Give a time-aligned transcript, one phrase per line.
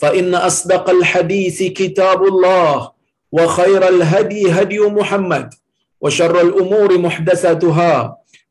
[0.00, 2.90] فإن أصدق الحديث كتاب الله
[3.32, 5.54] وخير الهدي هدي محمد
[6.00, 7.94] وشر الأمور محدثاتها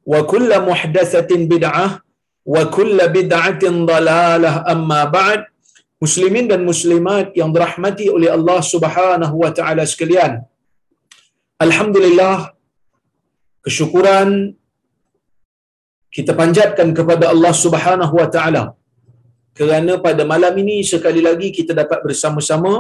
[0.06, 1.88] وكل محدثة بدعة
[2.46, 5.42] وكل بدعة ضلالة أما بعد
[6.04, 10.46] Muslimin dan muslimat yang dirahmati oleh Allah Subhanahu wa taala sekalian.
[11.66, 12.54] Alhamdulillah
[13.66, 14.54] kesyukuran
[16.14, 18.64] kita panjatkan kepada Allah Subhanahu wa taala
[19.59, 22.73] kerana pada malam ini sekali lagi kita dapat bersama-sama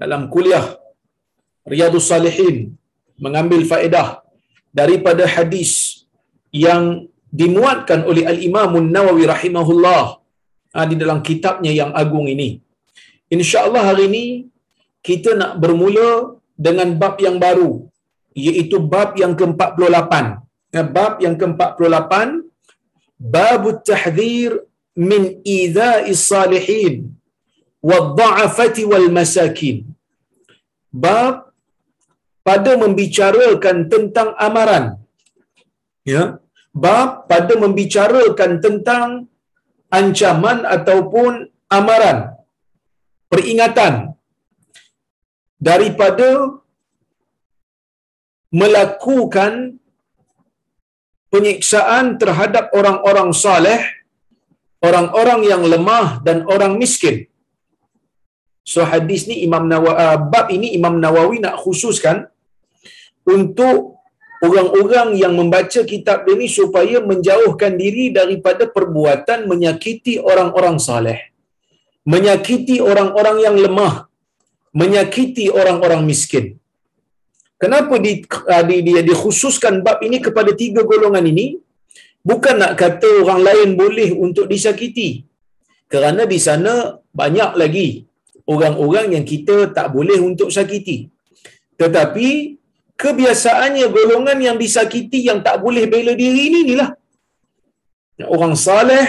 [0.00, 0.66] dalam kuliah
[1.72, 2.56] Riyadus Salihin
[3.24, 4.08] mengambil faedah
[4.80, 5.72] daripada hadis
[6.64, 6.82] yang
[7.40, 10.04] dimuatkan oleh Al-Imam Nawawi rahimahullah
[10.74, 12.48] ha, di dalam kitabnya yang agung ini.
[13.36, 14.26] Insya-Allah hari ini
[15.08, 17.84] kita nak bermula dengan bab yang baru
[18.32, 20.12] iaitu bab yang ke-48.
[20.76, 22.12] Ya, bab yang ke-48
[23.18, 24.50] bab tahdhir
[24.98, 25.22] min
[25.58, 26.94] idha'i salihin
[27.90, 29.76] wadda'afati wal masakin.
[31.04, 31.34] Bab
[32.48, 34.84] pada membicarakan tentang amaran.
[36.12, 36.22] Ya.
[36.84, 39.08] Bab pada membicarakan tentang
[39.98, 41.32] ancaman ataupun
[41.78, 42.18] amaran.
[43.32, 43.94] Peringatan
[45.68, 46.28] daripada
[48.60, 49.52] melakukan
[51.32, 53.80] penyiksaan terhadap orang-orang saleh
[54.82, 57.26] orang-orang yang lemah dan orang miskin.
[58.62, 62.28] So hadis ni Imam Nawawi uh, bab ini Imam Nawawi nak khususkan
[63.24, 63.96] untuk
[64.44, 71.32] orang-orang yang membaca kitab ini supaya menjauhkan diri daripada perbuatan menyakiti orang-orang saleh.
[72.08, 74.08] Menyakiti orang-orang yang lemah,
[74.72, 76.56] menyakiti orang-orang miskin.
[77.58, 81.58] Kenapa di, uh, di, dia dikhususkan bab ini kepada tiga golongan ini?
[82.24, 85.24] Bukan nak kata orang lain boleh untuk disakiti.
[85.92, 87.88] Kerana di sana banyak lagi
[88.54, 90.98] orang-orang yang kita tak boleh untuk sakiti.
[91.80, 92.28] Tetapi
[93.02, 96.90] kebiasaannya golongan yang disakiti yang tak boleh bela diri ni inilah.
[98.34, 99.06] Orang saleh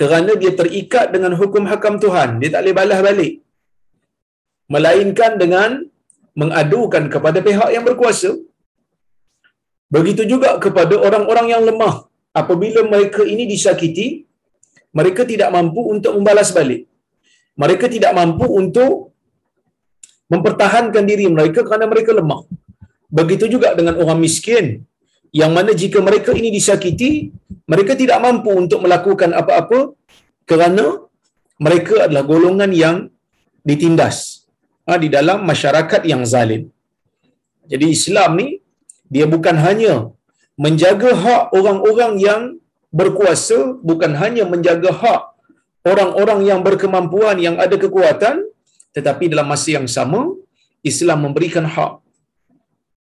[0.00, 2.40] kerana dia terikat dengan hukum hakam Tuhan.
[2.40, 3.32] Dia tak boleh balas balik.
[4.72, 5.70] Melainkan dengan
[6.40, 8.32] mengadukan kepada pihak yang berkuasa.
[9.94, 12.08] Begitu juga kepada orang-orang yang lemah
[12.40, 14.06] apabila mereka ini disakiti,
[14.98, 16.82] mereka tidak mampu untuk membalas balik.
[17.62, 18.92] Mereka tidak mampu untuk
[20.32, 22.42] mempertahankan diri mereka kerana mereka lemah.
[23.18, 24.66] Begitu juga dengan orang miskin
[25.40, 27.10] yang mana jika mereka ini disakiti,
[27.72, 29.80] mereka tidak mampu untuk melakukan apa-apa
[30.50, 30.84] kerana
[31.66, 32.96] mereka adalah golongan yang
[33.68, 34.16] ditindas
[34.88, 36.62] ha, di dalam masyarakat yang zalim.
[37.72, 38.48] Jadi Islam ni
[39.14, 39.94] dia bukan hanya
[40.58, 42.42] menjaga hak orang-orang yang
[42.92, 45.22] berkuasa bukan hanya menjaga hak
[45.90, 48.44] orang-orang yang berkemampuan yang ada kekuatan
[48.96, 50.28] tetapi dalam masa yang sama
[50.84, 51.92] Islam memberikan hak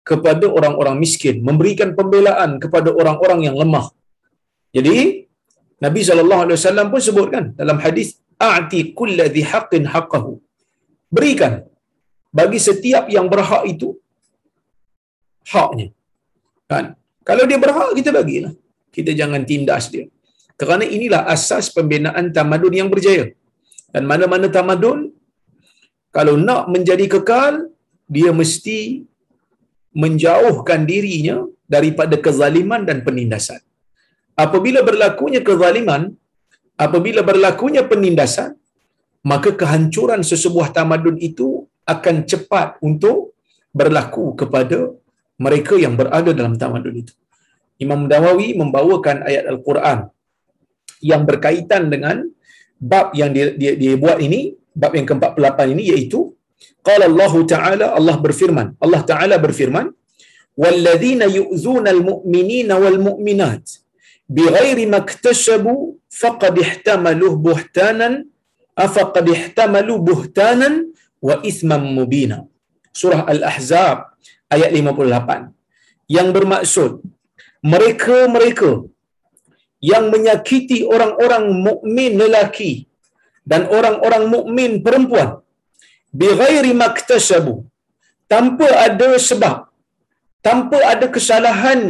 [0.04, 3.86] kepada orang-orang miskin memberikan pembelaan kepada orang-orang yang lemah.
[4.76, 5.28] Jadi
[5.84, 8.08] Nabi SAW pun sebutkan dalam hadis
[8.40, 10.32] a'ti kulladhi haqqin haqqahu.
[11.16, 11.52] Berikan
[12.38, 13.88] bagi setiap yang berhak itu
[15.52, 15.88] haknya.
[16.70, 16.96] Kan
[17.28, 18.52] kalau dia berhak, kita bagilah.
[18.94, 20.06] Kita jangan tindas dia.
[20.60, 23.26] Kerana inilah asas pembinaan tamadun yang berjaya.
[23.94, 24.98] Dan mana-mana tamadun,
[26.16, 27.54] kalau nak menjadi kekal,
[28.16, 28.78] dia mesti
[30.02, 31.36] menjauhkan dirinya
[31.74, 33.60] daripada kezaliman dan penindasan.
[34.44, 36.02] Apabila berlakunya kezaliman,
[36.84, 38.50] apabila berlakunya penindasan,
[39.32, 41.48] maka kehancuran sesebuah tamadun itu
[41.94, 43.16] akan cepat untuk
[43.80, 44.78] berlaku kepada
[45.40, 47.14] mereka yang berada dalam tamadun itu.
[47.82, 49.98] Imam Dawawi membawakan ayat Al-Quran
[51.02, 52.22] yang berkaitan dengan
[52.78, 56.20] bab yang dia, dia, dia buat ini, bab yang ke-48 ini iaitu
[56.86, 59.90] qala Allah Taala Allah berfirman, Allah Taala berfirman,
[60.54, 63.64] "Walladzina yu'zuna al-mu'minina wal mu'minat
[64.30, 68.30] bighairi maktasabu faqad ihtamalu buhtanan
[68.86, 72.38] afaqad ihtamalu buhtanan wa ithman mubina."
[72.94, 74.13] Surah Al-Ahzab
[74.54, 76.90] ayat 58 yang bermaksud
[77.72, 78.70] mereka-mereka
[79.90, 82.72] yang menyakiti orang-orang mukmin lelaki
[83.50, 85.30] dan orang-orang mukmin perempuan
[86.20, 87.54] bighairi maktasabu
[88.32, 89.56] tanpa ada sebab
[90.46, 91.80] tanpa ada kesalahan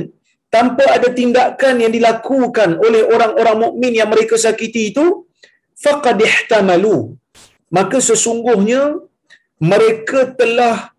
[0.55, 5.27] tanpa ada tindakan yang dilakukan oleh orang-orang mukmin yang mereka sakiti itu
[5.85, 7.19] faqad ihtamalu.
[7.77, 8.83] Maka sesungguhnya
[9.59, 10.94] mereka telah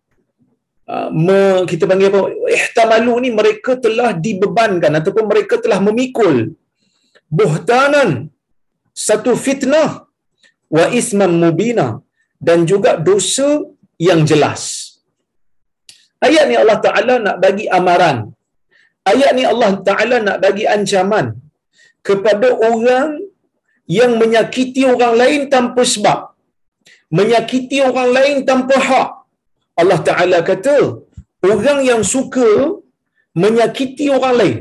[0.94, 1.42] uh, me,
[1.72, 2.22] kita panggil apa
[2.58, 6.54] ihtamalu ni mereka telah dibebankan ataupun mereka telah memikul
[7.40, 8.10] buhtanan
[9.08, 9.90] satu fitnah
[10.76, 11.88] wa isman mubina
[12.48, 13.50] dan juga dosa
[14.08, 14.64] yang jelas.
[16.26, 18.18] Ayat ni Allah Ta'ala nak bagi amaran.
[19.12, 21.26] Ayat ni Allah Ta'ala nak bagi ancaman
[22.08, 23.10] kepada orang
[23.98, 26.20] yang menyakiti orang lain tanpa sebab.
[27.18, 29.10] Menyakiti orang lain tanpa hak.
[29.82, 30.78] Allah Ta'ala kata,
[31.52, 32.50] orang yang suka
[33.44, 34.58] menyakiti orang lain,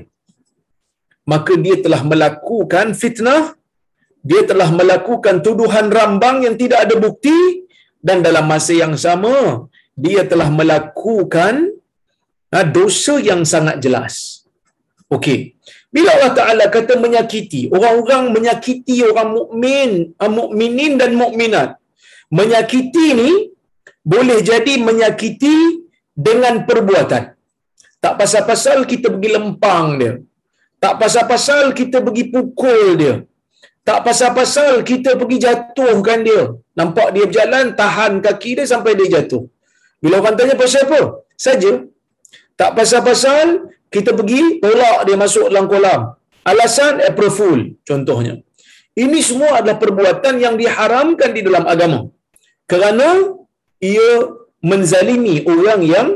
[1.33, 3.43] maka dia telah melakukan fitnah,
[4.31, 7.39] dia telah melakukan tuduhan rambang yang tidak ada bukti
[8.07, 9.37] dan dalam masa yang sama
[9.95, 11.55] dia telah melakukan
[12.51, 14.45] ha, dosa yang sangat jelas.
[15.07, 15.55] Okey.
[15.95, 21.79] Bila Allah Taala kata menyakiti, orang-orang menyakiti orang mukmin, ha, mukminin dan mukminat.
[22.35, 23.31] Menyakiti ni
[24.05, 25.57] boleh jadi menyakiti
[26.13, 27.33] dengan perbuatan.
[28.05, 30.13] Tak pasal-pasal kita pergi lempang dia.
[30.77, 33.15] Tak pasal-pasal kita pergi pukul dia.
[33.89, 36.43] Tak pasal-pasal kita pergi jatuhkan dia.
[36.77, 39.49] Nampak dia berjalan, tahan kaki dia sampai dia jatuh.
[40.05, 41.01] Bila orang tanya pasal apa?
[41.47, 41.73] Saja.
[42.61, 46.01] Tak pasal-pasal kita pergi tolak dia masuk dalam kolam.
[46.45, 48.35] Alasan April Fool contohnya.
[48.95, 52.01] Ini semua adalah perbuatan yang diharamkan di dalam agama.
[52.69, 53.09] Kerana
[53.93, 54.11] ia
[54.71, 56.09] menzalimi orang yang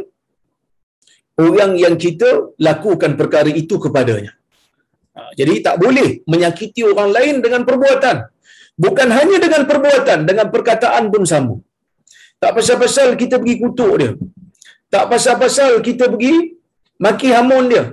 [1.47, 2.31] orang yang kita
[2.69, 4.33] lakukan perkara itu kepadanya.
[5.17, 8.17] Ha, jadi tak boleh menyakiti orang lain dengan perbuatan.
[8.85, 11.57] Bukan hanya dengan perbuatan, dengan perkataan pun sama.
[12.43, 14.13] Tak pasal-pasal kita pergi kutuk dia.
[14.95, 16.35] Tak pasal-pasal kita pergi
[17.05, 17.85] maki hamun dia.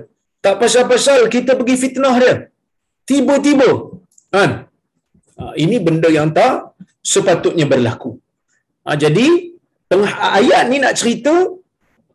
[0.44, 2.34] Tak pasal-pasal kita pergi fitnah dia.
[3.10, 3.70] Tiba-tiba.
[4.34, 4.50] Kan?
[5.38, 6.54] Ha, ini benda yang tak
[7.12, 8.10] sepatutnya berlaku.
[8.86, 8.94] Ha,
[9.86, 10.02] jadi,
[10.40, 11.34] ayat ni nak cerita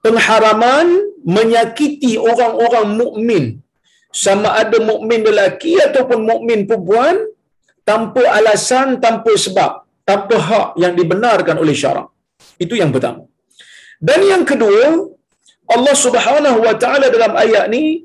[0.04, 0.88] pengharaman
[1.24, 3.44] menyakiti orang-orang mukmin
[4.12, 7.16] sama ada mukmin lelaki ataupun mukmin perempuan
[7.88, 9.72] tanpa alasan, tanpa sebab,
[10.04, 12.12] tanpa hak yang dibenarkan oleh syarak.
[12.60, 13.24] Itu yang pertama.
[14.02, 15.08] Dan yang kedua,
[15.72, 18.04] Allah Subhanahu wa taala dalam ayat ni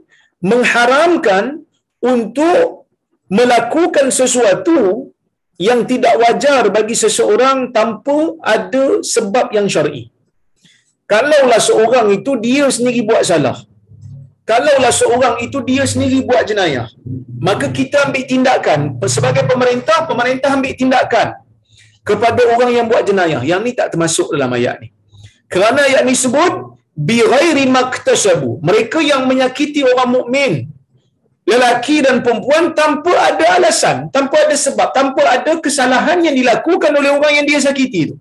[0.50, 1.66] mengharamkan
[1.98, 2.86] untuk
[3.26, 5.10] melakukan sesuatu
[5.56, 10.12] yang tidak wajar bagi seseorang tanpa ada sebab yang syar'i.
[11.06, 13.56] Kalaulah seorang itu dia sendiri buat salah,
[14.42, 16.90] kalaulah seorang itu dia sendiri buat jenayah
[17.36, 18.80] maka kita ambil tindakan.
[19.06, 21.36] Sebagai pemerintah pemerintah ambil tindakan
[22.00, 23.42] kepada orang yang buat jenayah.
[23.44, 24.88] Yang ni tak termasuk dalam ayat ni.
[25.52, 28.58] Kerana ayat ni sebut bi ghairi maktasabu.
[28.64, 30.52] Mereka yang menyakiti orang mukmin
[31.50, 37.10] lelaki dan perempuan tanpa ada alasan tanpa ada sebab tanpa ada kesalahan yang dilakukan oleh
[37.16, 38.16] orang yang dia sakiti itu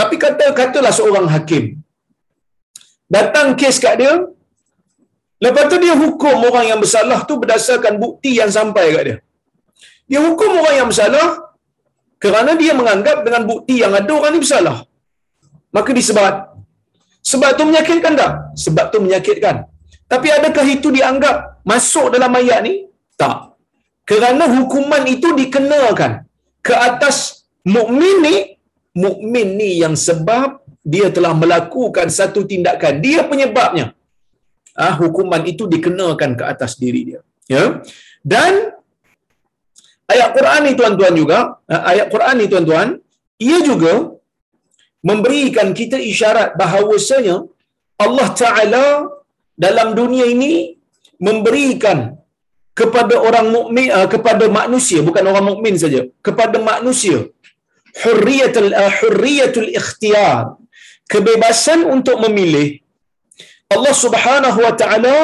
[0.00, 1.64] tapi kata katalah seorang hakim
[3.16, 4.12] datang kes kat dia
[5.44, 9.16] Lepas tu dia hukum orang yang bersalah tu berdasarkan bukti yang sampai kat dia.
[10.10, 11.28] Dia hukum orang yang bersalah
[12.24, 14.76] kerana dia menganggap dengan bukti yang ada orang ni bersalah.
[15.76, 16.34] Maka disebat.
[17.30, 18.32] Sebab tu menyakitkan tak?
[18.64, 19.68] Sebab tu menyakitkan.
[20.12, 21.36] Tapi adakah itu dianggap
[21.70, 22.74] masuk dalam ayat ni?
[23.20, 23.58] Tak.
[24.06, 26.12] Kerana hukuman itu dikenakan
[26.62, 27.16] ke atas
[27.66, 28.36] mukmin ni,
[28.94, 33.02] mukmin ni yang sebab dia telah melakukan satu tindakan.
[33.02, 33.86] Dia penyebabnya
[34.78, 37.20] ah, hukuman itu dikenakan ke atas diri dia.
[37.50, 37.64] Ya.
[38.22, 38.52] Dan
[40.06, 42.88] ayat Quran ni tuan-tuan juga, ah, ayat Quran ni tuan-tuan,
[43.40, 43.94] ia juga
[45.02, 47.36] memberikan kita isyarat bahawasanya
[48.04, 48.86] Allah Taala
[49.64, 50.52] dalam dunia ini
[51.26, 51.98] memberikan
[52.80, 57.18] kepada orang mukmin uh, kepada manusia bukan orang mukmin saja kepada manusia
[58.02, 60.60] hurriyatul uh, hurriyatul ikhtiyar
[61.12, 62.68] kebebasan untuk memilih
[63.74, 65.16] Allah Subhanahu wa taala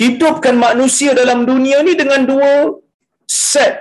[0.00, 2.52] hidupkan manusia dalam dunia ni dengan dua
[3.28, 3.74] set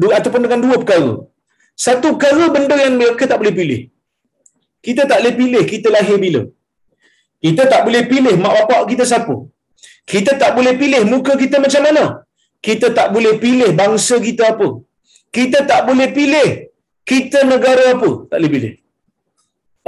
[0.00, 1.12] dua ataupun dengan dua perkara.
[1.84, 3.80] Satu perkara benda yang mereka tak boleh pilih.
[4.86, 6.42] Kita tak boleh pilih kita lahir bila
[7.44, 9.34] kita tak boleh pilih mak bapak kita siapa.
[10.12, 12.04] Kita tak boleh pilih muka kita macam mana.
[12.66, 14.68] Kita tak boleh pilih bangsa kita apa.
[15.36, 16.48] Kita tak boleh pilih
[17.10, 18.10] kita negara apa.
[18.28, 18.72] Tak boleh pilih.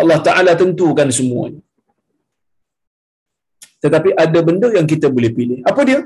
[0.00, 1.60] Allah Ta'ala tentukan semuanya.
[3.84, 5.58] Tetapi ada benda yang kita boleh pilih.
[5.70, 6.00] Apa dia?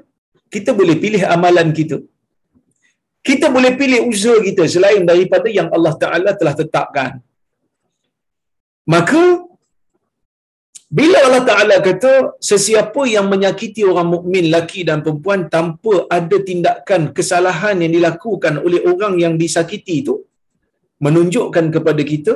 [0.55, 1.99] Kita boleh pilih amalan kita.
[3.29, 7.13] Kita boleh pilih usaha kita selain daripada yang Allah Ta'ala telah tetapkan.
[8.95, 9.46] Maka
[10.99, 12.13] bila Allah Ta'ala kata
[12.51, 18.81] sesiapa yang menyakiti orang mukmin laki dan perempuan tanpa ada tindakan kesalahan yang dilakukan oleh
[18.93, 20.15] orang yang disakiti itu
[21.05, 22.35] menunjukkan kepada kita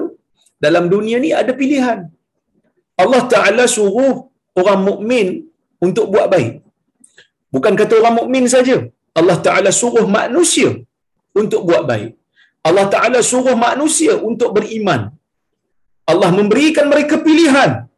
[0.65, 2.01] dalam dunia ni ada pilihan.
[3.03, 4.29] Allah Ta'ala suruh
[4.61, 5.27] orang mukmin
[5.87, 6.53] untuk buat baik.
[7.55, 8.77] Bukan kata orang mukmin saja.
[9.21, 10.71] Allah Ta'ala suruh manusia
[11.41, 12.11] untuk buat baik.
[12.69, 15.09] Allah Ta'ala suruh manusia untuk beriman.
[16.11, 17.90] Allah memberikan mereka pilihan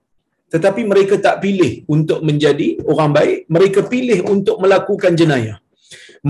[0.52, 5.56] tetapi mereka tak pilih untuk menjadi orang baik mereka pilih untuk melakukan jenayah.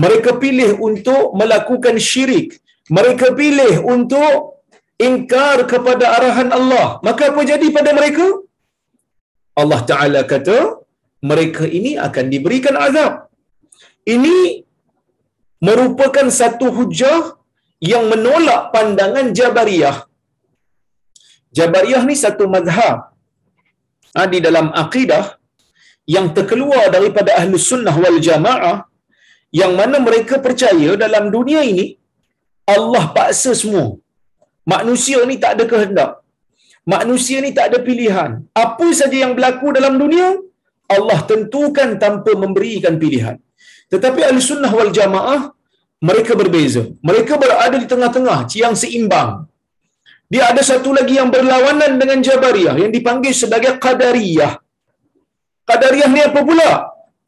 [0.03, 2.49] Mereka pilih untuk melakukan syirik.
[2.97, 4.63] Mereka pilih untuk
[5.07, 6.87] ingkar kepada arahan Allah.
[7.07, 8.25] Maka apa jadi pada mereka?
[9.61, 10.57] Allah taala kata
[11.31, 13.13] mereka ini akan diberikan azab.
[14.15, 14.37] Ini
[15.67, 17.19] merupakan satu hujah
[17.91, 19.97] yang menolak pandangan Jabariyah.
[21.57, 23.12] Jabariyah ni satu mazhab
[24.15, 25.25] ha, di dalam akidah
[26.15, 28.77] yang terkeluar daripada ahli sunnah wal jamaah
[29.61, 31.85] yang mana mereka percaya dalam dunia ini
[32.75, 33.87] Allah paksa semua.
[34.73, 36.11] Manusia ni tak ada kehendak.
[36.93, 38.31] Manusia ni tak ada pilihan.
[38.65, 40.27] Apa saja yang berlaku dalam dunia
[40.95, 43.37] Allah tentukan tanpa memberikan pilihan.
[43.91, 45.41] Tetapi ahli sunnah wal jamaah
[46.09, 46.83] mereka berbeza.
[47.09, 49.31] Mereka berada di tengah-tengah yang seimbang
[50.33, 54.53] dia ada satu lagi yang berlawanan dengan Jabariyah yang dipanggil sebagai Qadariyah.
[55.69, 56.71] Qadariyah ni apa pula?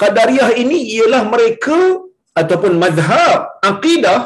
[0.01, 1.77] Qadariyah ini ialah mereka
[2.41, 4.19] ataupun mazhab akidah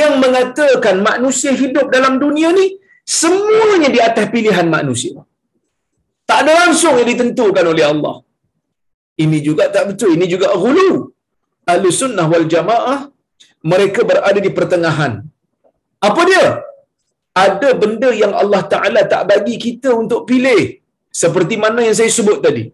[0.00, 2.66] yang mengatakan manusia hidup dalam dunia ni
[3.20, 5.16] semuanya di atas pilihan manusia.
[6.28, 8.16] Tak ada langsung yang ditentukan oleh Allah.
[9.24, 10.10] Ini juga tak betul.
[10.16, 10.90] Ini juga ghulu.
[11.72, 13.00] Ahlu sunnah wal jamaah
[13.72, 15.12] mereka berada di pertengahan.
[16.08, 16.46] Apa dia?
[17.32, 20.62] Ada benda yang Allah Ta'ala tak bagi kita untuk pilih.
[21.22, 22.64] Seperti mana yang saya sebut tadi.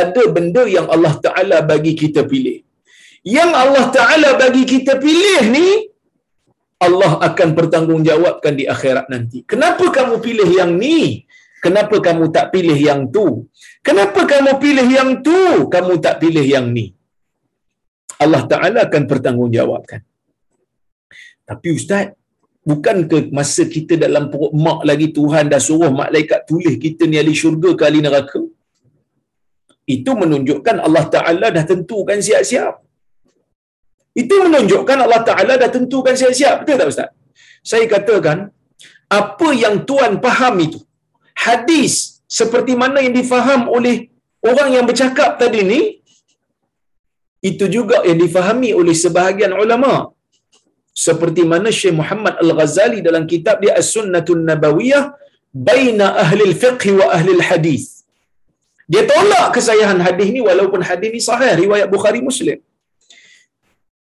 [0.00, 2.58] Ada benda yang Allah Ta'ala bagi kita pilih.
[3.36, 5.68] Yang Allah Ta'ala bagi kita pilih ni,
[6.86, 9.38] Allah akan bertanggungjawabkan di akhirat nanti.
[9.52, 11.24] Kenapa kamu pilih yang ni?
[11.64, 13.48] Kenapa kamu tak pilih yang tu?
[13.86, 15.68] Kenapa kamu pilih yang tu?
[15.72, 16.92] Kamu tak pilih yang ni?
[18.24, 20.00] Allah Ta'ala akan bertanggungjawabkan.
[21.48, 22.12] Tapi Ustaz,
[22.70, 27.18] bukan ke masa kita dalam perut mak lagi Tuhan dah suruh malaikat tulis kita ni
[27.22, 28.40] ahli syurga ke ahli neraka?
[29.96, 32.74] Itu menunjukkan Allah Ta'ala dah tentukan siap-siap.
[34.22, 36.56] Itu menunjukkan Allah Ta'ala dah tentukan siap-siap.
[36.62, 37.10] Betul tak Ustaz?
[37.70, 38.38] saya katakan
[39.20, 40.78] apa yang Tuhan faham itu
[41.46, 43.96] hadis seperti mana yang difaham oleh
[44.50, 45.80] orang yang bercakap tadi ni
[47.50, 50.14] itu juga yang difahami oleh sebahagian ulama'
[51.04, 55.04] seperti mana Syekh Muhammad Al-Ghazali dalam kitab dia As-Sunnatun Nabawiyah
[55.68, 57.84] baina ahli al-fiqh wa ahli al-hadis.
[58.92, 62.58] Dia tolak kesahihan hadis ni walaupun hadis ni sahih riwayat Bukhari Muslim.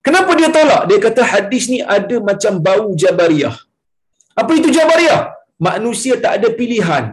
[0.06, 0.82] Kenapa dia tolak?
[0.88, 3.56] Dia kata hadis ni ada macam bau Jabariyah.
[4.40, 5.22] Apa itu Jabariyah?
[5.68, 7.04] Manusia tak ada pilihan.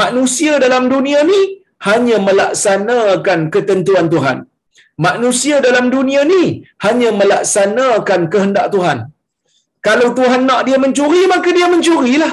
[0.00, 1.40] Manusia dalam dunia ni
[1.88, 4.38] hanya melaksanakan ketentuan Tuhan
[5.06, 6.44] manusia dalam dunia ni
[6.86, 8.98] hanya melaksanakan kehendak Tuhan.
[9.86, 12.32] Kalau Tuhan nak dia mencuri, maka dia mencurilah.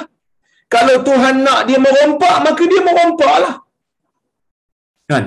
[0.75, 3.55] Kalau Tuhan nak dia merompak, maka dia merompaklah.
[5.11, 5.25] Kan?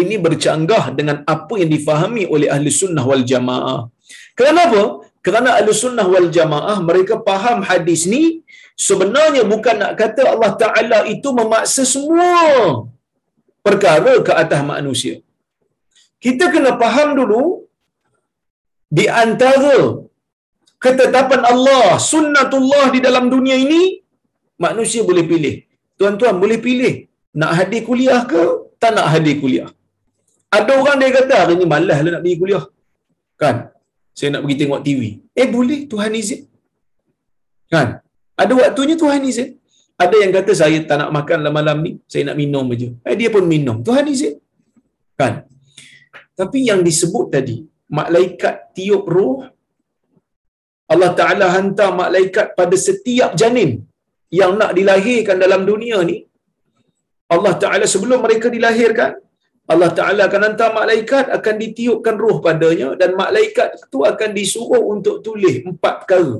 [0.00, 3.80] Ini bercanggah dengan apa yang difahami oleh ahli sunnah wal jamaah.
[4.40, 4.82] Kenapa?
[5.26, 8.22] Kerana ahli sunnah wal jamaah mereka faham hadis ni
[8.88, 12.38] sebenarnya bukan nak kata Allah Ta'ala itu memaksa semua
[13.66, 15.16] perkara ke atas manusia
[16.24, 17.42] kita kena faham dulu
[18.98, 19.76] di antara
[20.84, 23.82] ketetapan Allah, sunnatullah di dalam dunia ini,
[24.64, 25.54] manusia boleh pilih.
[25.98, 26.94] Tuan-tuan boleh pilih
[27.40, 28.42] nak hadir kuliah ke
[28.82, 29.68] tak nak hadir kuliah.
[30.58, 32.64] Ada orang dia kata hari ni malas lah nak pergi kuliah.
[33.42, 33.56] Kan?
[34.18, 35.02] Saya nak pergi tengok TV
[35.40, 36.40] eh boleh Tuhan izin.
[37.72, 37.88] Kan?
[38.42, 39.50] Ada waktunya Tuhan izin.
[40.04, 42.88] Ada yang kata saya tak nak makan malam ni saya nak minum aja.
[43.08, 43.76] Eh dia pun minum.
[43.86, 44.34] Tuhan izin.
[45.20, 45.34] Kan
[46.40, 47.56] tapi yang disebut tadi
[47.98, 49.36] malaikat tiup roh
[50.92, 53.70] Allah Ta'ala hantar malaikat pada setiap janin
[54.40, 56.18] yang nak dilahirkan dalam dunia ni
[57.34, 59.12] Allah Ta'ala sebelum mereka dilahirkan
[59.72, 65.16] Allah Ta'ala akan hantar malaikat akan ditiupkan roh padanya dan malaikat itu akan disuruh untuk
[65.26, 66.34] tulis empat perkara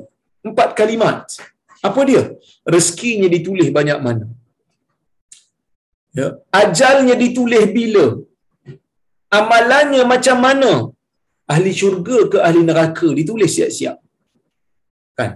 [0.48, 1.18] empat kalimat
[1.88, 2.22] apa dia?
[2.74, 4.26] rezekinya ditulis banyak mana
[6.18, 6.28] ya.
[6.62, 8.04] ajalnya ditulis bila
[9.38, 10.72] amalannya macam mana?
[11.52, 13.08] Ahli syurga ke ahli neraka?
[13.18, 13.96] Ditulis siap-siap.
[15.18, 15.30] Kan?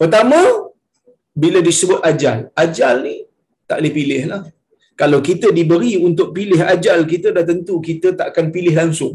[0.00, 0.40] Pertama
[1.42, 2.38] bila disebut ajal.
[2.64, 3.16] Ajal ni
[3.68, 4.42] tak boleh pilih lah.
[5.00, 9.14] Kalau kita diberi untuk pilih ajal kita dah tentu kita tak akan pilih langsung.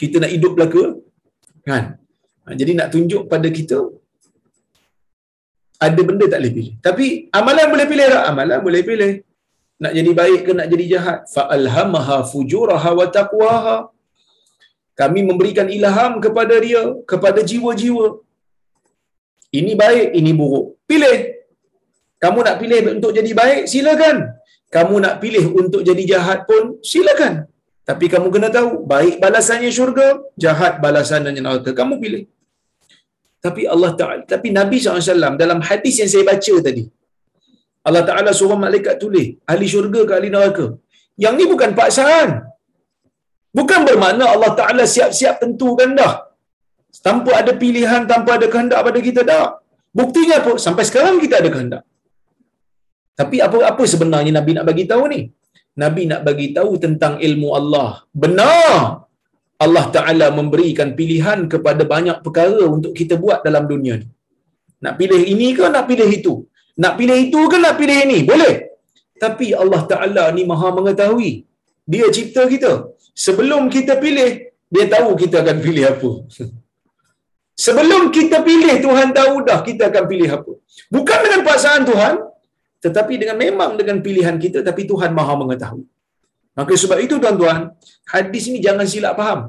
[0.00, 0.84] Kita nak hidup ke
[1.68, 1.84] kan?
[2.44, 3.78] Ha, jadi nak tunjuk pada kita
[5.86, 6.74] ada benda tak boleh pilih.
[6.86, 7.06] Tapi
[7.38, 8.24] amalan boleh pilih tak?
[8.30, 9.12] Amalan boleh pilih
[9.82, 11.18] nak jadi baik ke nak jadi jahat?
[11.34, 13.76] Fa alhamaha fujuraha wa taqwaha.
[15.00, 18.06] Kami memberikan ilham kepada dia kepada jiwa-jiwa.
[19.58, 20.66] Ini baik ini buruk.
[20.90, 21.18] Pilih.
[22.22, 24.16] Kamu nak pilih untuk jadi baik silakan.
[24.74, 27.34] Kamu nak pilih untuk jadi jahat pun silakan.
[27.88, 30.06] Tapi kamu kena tahu baik balasannya syurga
[30.44, 31.70] jahat balasannya neraka.
[31.80, 32.24] Kamu pilih.
[33.44, 36.84] Tapi Allah Taala tapi Nabi SAW dalam hadis yang saya baca tadi
[37.88, 40.66] Allah Taala suruh malaikat tulis ahli syurga ke ahli neraka
[41.24, 42.28] yang ni bukan paksaan
[43.58, 46.14] bukan bermakna Allah Taala siap-siap tentukan dah
[47.06, 49.44] tanpa ada pilihan tanpa ada kehendak pada kita dah
[49.98, 51.82] buktinya apa sampai sekarang kita ada kehendak
[53.20, 55.20] tapi apa apa sebenarnya Nabi nak bagi tahu ni?
[55.82, 57.90] Nabi nak bagi tahu tentang ilmu Allah.
[58.22, 58.70] Benar.
[59.64, 64.08] Allah Taala memberikan pilihan kepada banyak perkara untuk kita buat dalam dunia ni.
[64.84, 66.34] Nak pilih ini ke nak pilih itu?
[66.82, 68.18] Nak pilih itu ke nak pilih ini?
[68.30, 68.54] Boleh.
[69.24, 71.32] Tapi Allah Taala ni Maha mengetahui.
[71.92, 72.72] Dia cipta kita.
[73.24, 74.30] Sebelum kita pilih,
[74.74, 76.10] dia tahu kita akan pilih apa.
[77.64, 80.52] Sebelum kita pilih, Tuhan tahu dah kita akan pilih apa.
[80.94, 82.14] Bukan dengan paksaan Tuhan,
[82.84, 85.86] tetapi dengan memang dengan pilihan kita tapi Tuhan Maha mengetahui.
[86.58, 87.60] Maka sebab itu tuan-tuan,
[88.14, 89.40] hadis ini jangan silap faham.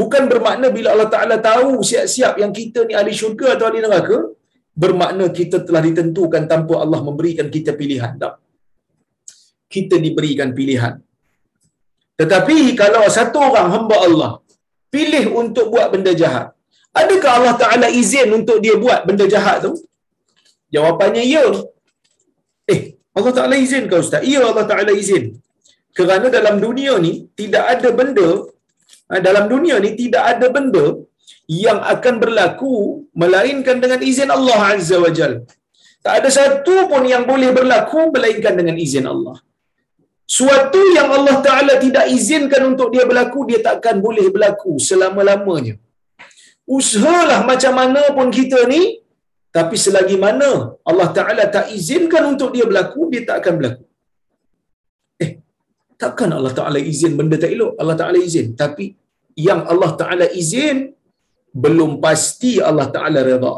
[0.00, 4.18] Bukan bermakna bila Allah Taala tahu siap-siap yang kita ni ahli syurga atau ahli neraka,
[4.82, 8.12] bermakna kita telah ditentukan tanpa Allah memberikan kita pilihan.
[8.22, 8.34] Tak.
[9.74, 10.94] Kita diberikan pilihan.
[12.20, 14.32] Tetapi kalau satu orang hamba Allah
[14.94, 16.46] pilih untuk buat benda jahat,
[17.02, 19.72] adakah Allah Taala izin untuk dia buat benda jahat tu?
[20.74, 21.44] Jawapannya ya.
[22.72, 22.80] Eh,
[23.16, 24.22] Allah Ta'ala izin kau Ustaz?
[24.34, 25.24] Ya Allah Ta'ala izin.
[25.98, 28.28] Kerana dalam dunia ni, tidak ada benda,
[29.08, 30.84] ha, dalam dunia ni tidak ada benda
[31.64, 32.74] yang akan berlaku
[33.22, 35.34] melainkan dengan izin Allah Azza wa Jal.
[36.04, 39.36] Tak ada satu pun yang boleh berlaku melainkan dengan izin Allah.
[40.24, 45.74] Suatu yang Allah Ta'ala tidak izinkan untuk dia berlaku, dia takkan boleh berlaku selama-lamanya.
[46.64, 48.82] Usahalah macam mana pun kita ni,
[49.56, 53.84] tapi selagi mana Allah Ta'ala tak izinkan untuk dia berlaku, dia tak akan berlaku.
[55.24, 55.30] Eh,
[56.00, 57.72] takkan Allah Ta'ala izin benda tak elok?
[57.76, 58.56] Allah Ta'ala izin.
[58.62, 58.96] Tapi
[59.48, 60.93] yang Allah Ta'ala izin,
[61.54, 63.54] belum pasti Allah Ta'ala reda.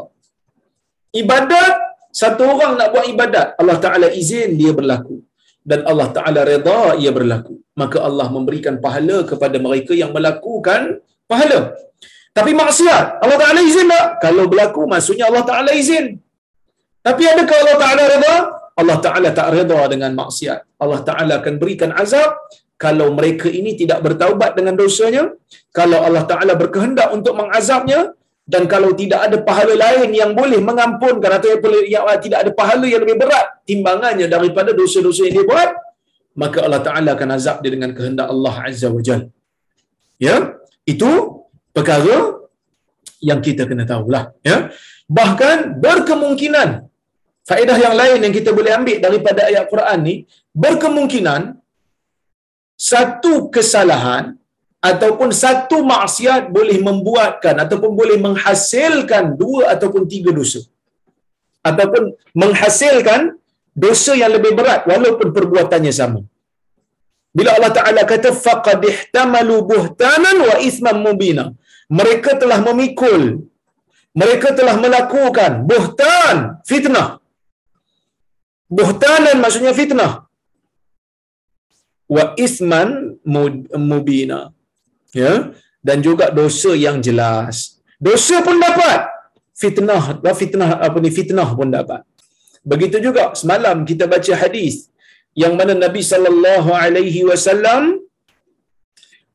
[1.21, 1.73] Ibadat,
[2.13, 5.25] satu orang nak buat ibadat, Allah Ta'ala izin dia berlaku.
[5.69, 7.57] Dan Allah Ta'ala reda ia berlaku.
[7.81, 11.73] Maka Allah memberikan pahala kepada mereka yang melakukan pahala.
[12.37, 14.05] Tapi maksiat, Allah Ta'ala izin tak?
[14.23, 16.21] Kalau berlaku, maksudnya Allah Ta'ala izin.
[17.01, 18.35] Tapi adakah Allah Ta'ala reda?
[18.77, 20.59] Allah Ta'ala tak reda dengan maksiat.
[20.77, 22.29] Allah Ta'ala akan berikan azab
[22.77, 25.33] kalau mereka ini tidak bertaubat dengan dosanya.
[25.73, 28.13] Kalau Allah Ta'ala berkehendak untuk mengazabnya.
[28.47, 31.59] Dan kalau tidak ada pahala lain yang boleh mengampunkan atau
[32.23, 35.69] tidak ada pahala yang lebih berat timbangannya daripada dosa-dosa yang dia buat,
[36.31, 39.27] maka Allah Ta'ala akan azab dia dengan kehendak Allah Azza wa Jal.
[40.15, 40.55] Ya,
[40.87, 41.11] itu
[41.75, 42.37] perkara
[43.21, 44.69] yang kita kena tahulah ya
[45.09, 46.85] bahkan berkemungkinan
[47.49, 50.15] faedah yang lain yang kita boleh ambil daripada ayat Quran ni
[50.53, 51.41] berkemungkinan
[52.77, 54.37] satu kesalahan
[54.89, 60.61] ataupun satu maksiat boleh membuatkan ataupun boleh menghasilkan dua ataupun tiga dosa.
[61.69, 63.35] Ataupun menghasilkan
[63.73, 66.21] dosa yang lebih berat walaupun perbuatannya sama.
[67.37, 71.45] Bila Allah Taala kata faqad ihtamalu buhtanan wa ithman mubina
[71.97, 73.45] mereka telah memikul
[74.21, 76.37] mereka telah melakukan buhtan
[76.69, 77.21] fitnah.
[78.77, 80.26] Buhtanan maksudnya fitnah
[82.15, 82.89] wa isman
[83.91, 84.39] mubina.
[85.21, 85.33] Ya?
[85.87, 87.79] Dan juga dosa yang jelas.
[88.07, 89.01] Dosa pun dapat.
[89.61, 90.03] Fitnah
[90.41, 92.01] fitnah apa ni fitnah pun dapat.
[92.71, 94.75] Begitu juga semalam kita baca hadis
[95.41, 97.83] yang mana Nabi sallallahu alaihi wasallam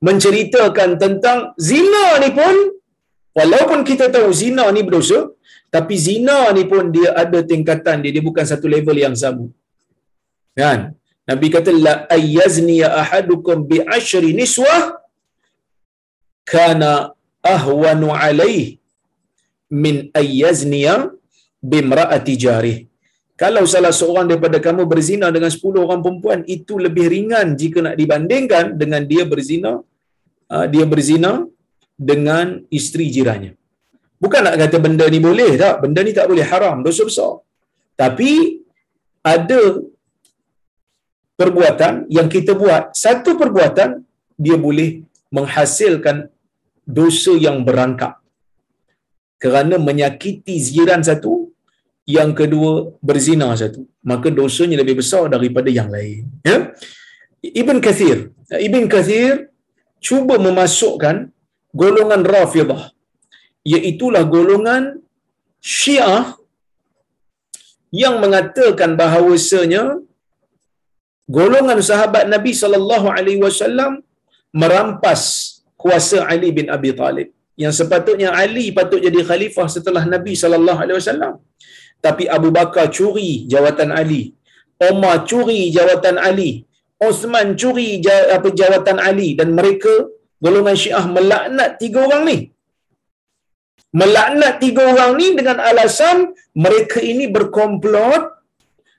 [0.09, 2.57] menceritakan tentang zina ni pun
[3.39, 5.21] walaupun kita tahu zina ni berdosa
[5.75, 9.47] tapi zina ni pun dia ada tingkatan dia dia bukan satu level yang sama.
[10.61, 10.81] Kan
[11.31, 14.83] Nabi kata la ayyazni ahadukum bi ashri niswah
[16.53, 16.93] kana
[17.55, 18.65] ahwanu alaih
[19.83, 20.95] min ayyazniya
[21.73, 22.79] bimra'ati jarih.
[23.43, 27.97] Kalau salah seorang daripada kamu berzina dengan 10 orang perempuan itu lebih ringan jika nak
[28.01, 29.73] dibandingkan dengan dia berzina
[30.55, 31.33] uh, dia berzina
[32.11, 32.47] dengan
[32.79, 33.53] isteri jirannya.
[34.23, 35.75] Bukan nak kata benda ni boleh tak?
[35.83, 37.33] Benda ni tak boleh haram, dosa besar.
[38.03, 38.33] Tapi
[39.35, 39.61] ada
[41.43, 43.91] perbuatan yang kita buat, satu perbuatan
[44.45, 44.89] dia boleh
[45.37, 46.17] menghasilkan
[46.99, 48.13] dosa yang berangkap.
[49.43, 51.35] Kerana menyakiti jiran satu
[52.17, 52.73] yang kedua
[53.09, 53.83] berzina satu.
[54.11, 56.23] Maka dosanya lebih besar daripada yang lain.
[56.47, 56.59] Ya?
[57.63, 58.19] Ibn Kathir.
[58.69, 59.51] Ibn Kathir
[60.09, 61.17] cuba memasukkan
[61.81, 62.83] golongan Rafidah
[63.71, 64.85] iaitulah golongan
[65.63, 66.35] Syiah
[67.95, 70.03] yang mengatakan bahawasanya
[71.37, 73.93] golongan sahabat Nabi sallallahu alaihi wasallam
[74.63, 75.23] merampas
[75.83, 77.29] kuasa Ali bin Abi Talib.
[77.63, 81.35] Yang sepatutnya Ali patut jadi khalifah setelah Nabi sallallahu alaihi wasallam.
[82.07, 84.35] Tapi Abu Bakar curi jawatan Ali.
[84.91, 86.67] Umar curi jawatan Ali.
[87.09, 88.03] Osman curi
[88.37, 89.29] apa jawatan Ali.
[89.39, 89.95] Dan mereka
[90.43, 92.39] golongan Syiah melaknat tiga orang ni.
[94.01, 96.33] Melaknat tiga orang ni dengan alasan
[96.65, 98.23] mereka ini berkomplot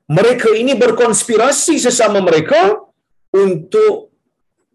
[0.10, 2.76] mereka ini berkonspirasi sesama mereka
[3.32, 4.12] untuk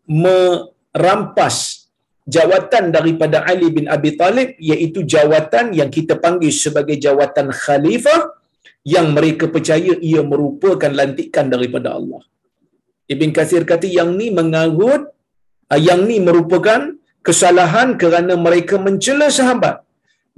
[0.08, 1.88] merampas
[2.36, 8.20] jawatan daripada Ali bin Abi Talib iaitu jawatan yang kita panggil sebagai jawatan khalifah
[8.84, 12.22] yang mereka percaya ia merupakan lantikan daripada Allah.
[13.08, 15.08] Ibn Kathir kata yang ni mengarut
[15.76, 19.84] yang ni merupakan kesalahan kerana mereka mencela sahabat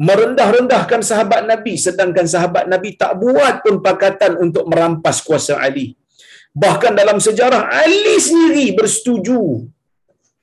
[0.07, 5.87] merendah-rendahkan sahabat Nabi sedangkan sahabat Nabi tak buat pun pakatan untuk merampas kuasa Ali.
[6.63, 9.41] Bahkan dalam sejarah Ali sendiri bersetuju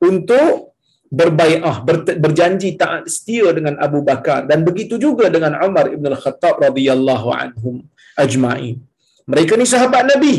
[0.09, 0.77] untuk
[1.19, 1.77] berbaiah
[2.23, 7.75] berjanji taat setia dengan Abu Bakar dan begitu juga dengan Umar Ibn Al-Khattab radhiyallahu anhum
[8.23, 8.77] ajma'in.
[9.27, 10.35] Mereka ni sahabat Nabi.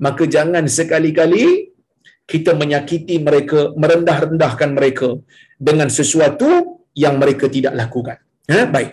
[0.00, 1.44] Maka jangan sekali-kali
[2.24, 5.08] kita menyakiti mereka, merendah-rendahkan mereka
[5.68, 8.16] dengan sesuatu yang mereka tidak lakukan.
[8.52, 8.60] Ha?
[8.74, 8.90] Baik.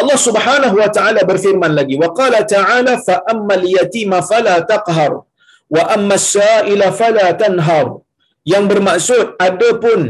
[0.00, 5.12] Allah Subhanahu wa taala berfirman lagi, wa qala ta'ala fa ammal yatima fala taqhar
[5.74, 7.86] wa amma as-sa'ila fala tanhar
[8.52, 10.00] yang bermaksud adapun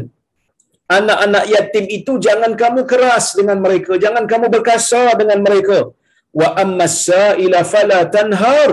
[0.96, 5.78] anak-anak yatim itu jangan kamu keras dengan mereka jangan kamu berkasar dengan mereka
[6.40, 8.70] wa ammasaila fala tanhar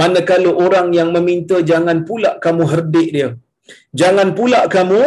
[0.00, 3.28] manakala orang yang meminta jangan pula kamu herdik dia
[4.00, 5.02] jangan pula kamu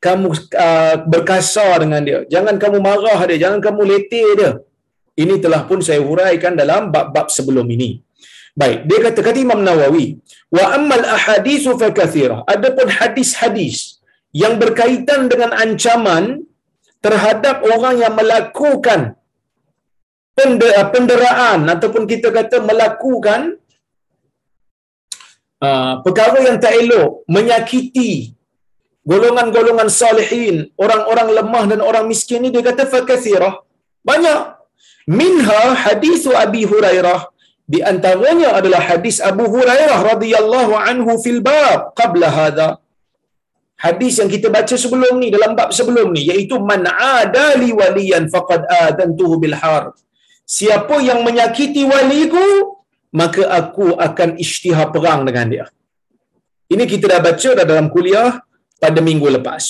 [0.00, 0.26] kamu
[0.66, 2.18] uh, berkasar dengan dia.
[2.34, 4.52] Jangan kamu marah dia jangan kamu letih dia.
[5.22, 8.00] Ini telah pun saya huraikan dalam bab-bab sebelum ini.
[8.56, 10.18] Baik, dia kata kata Imam Nawawi,
[10.56, 12.42] wa ammal ahaditsu fa kathira.
[12.48, 14.00] Adapun hadis-hadis
[14.32, 16.24] yang berkaitan dengan ancaman
[17.04, 19.00] terhadap orang yang melakukan
[20.94, 23.60] penderaan ataupun kita kata melakukan
[25.60, 28.39] uh, perkara yang tak elok, menyakiti
[29.10, 33.50] golongan-golongan salihin, orang-orang lemah dan orang miskin ni dia kata fa kathira.
[34.08, 34.40] Banyak.
[35.20, 37.20] Minha hadis Abi Hurairah
[37.72, 42.68] di antaranya adalah hadis Abu Hurairah radhiyallahu anhu fil bab qabla hadha.
[43.84, 46.82] Hadis yang kita baca sebelum ni dalam bab sebelum ni iaitu man
[47.18, 49.84] adali waliyan faqad adantuhu bil har.
[50.56, 52.46] Siapa yang menyakiti waliku
[53.20, 55.66] maka aku akan isytihar perang dengan dia.
[56.74, 58.30] Ini kita dah baca dah dalam kuliah
[58.82, 59.64] pada minggu lepas.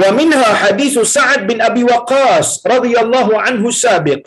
[0.00, 4.22] Wa minha hadis Sa'ad bin Abi Waqqas radhiyallahu anhu sabiq.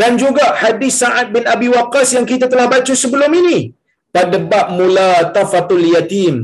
[0.00, 3.60] Dan juga hadis Sa'ad bin Abi Waqqas yang kita telah baca sebelum ini.
[4.16, 6.34] Pada bab mula tafatul yatim.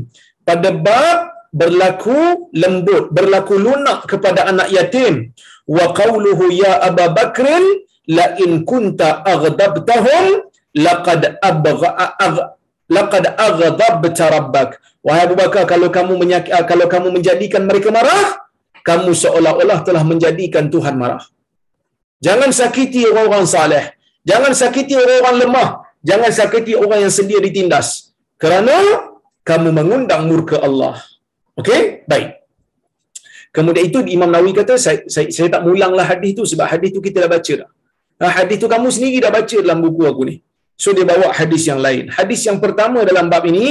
[0.49, 1.19] Pada bab
[1.61, 2.21] berlaku
[2.63, 5.33] lembut berlaku lunak kepada anak yatim.
[5.77, 7.47] Wa qawluhu ya Aba Bakr
[8.17, 10.49] la in kunta aghdabtahum
[10.87, 11.23] laqad
[13.47, 14.71] aghdabta rabbak
[15.09, 18.45] wahai Abu Bakar kalau kamu menyak- kalau kamu menjadikan mereka marah
[18.89, 21.25] kamu seolah-olah telah menjadikan Tuhan marah
[22.27, 23.85] Jangan sakiti orang-orang saleh.
[24.31, 25.69] Jangan sakiti orang-orang lemah.
[26.09, 27.89] Jangan sakiti orang yang sedia ditindas.
[28.43, 28.75] Kerana
[29.49, 30.99] kamu mengundang murka Allah.
[31.59, 31.81] Okey?
[32.11, 32.29] Baik.
[33.55, 37.01] Kemudian itu Imam Nawawi kata saya, saya, saya tak mulanglah hadis tu sebab hadis tu
[37.07, 37.71] kita dah baca dah.
[38.21, 40.37] Ha, hadis tu kamu sendiri dah baca dalam buku aku ni.
[40.83, 42.05] So dia bawa hadis yang lain.
[42.19, 43.71] Hadis yang pertama dalam bab ini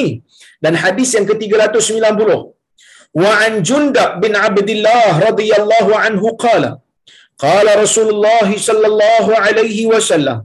[0.64, 2.32] dan hadis yang ke-390.
[3.22, 6.72] Wa an Jundab bin Abdullah radhiyallahu anhu qala
[7.46, 10.40] qala Rasulullah sallallahu alaihi wasallam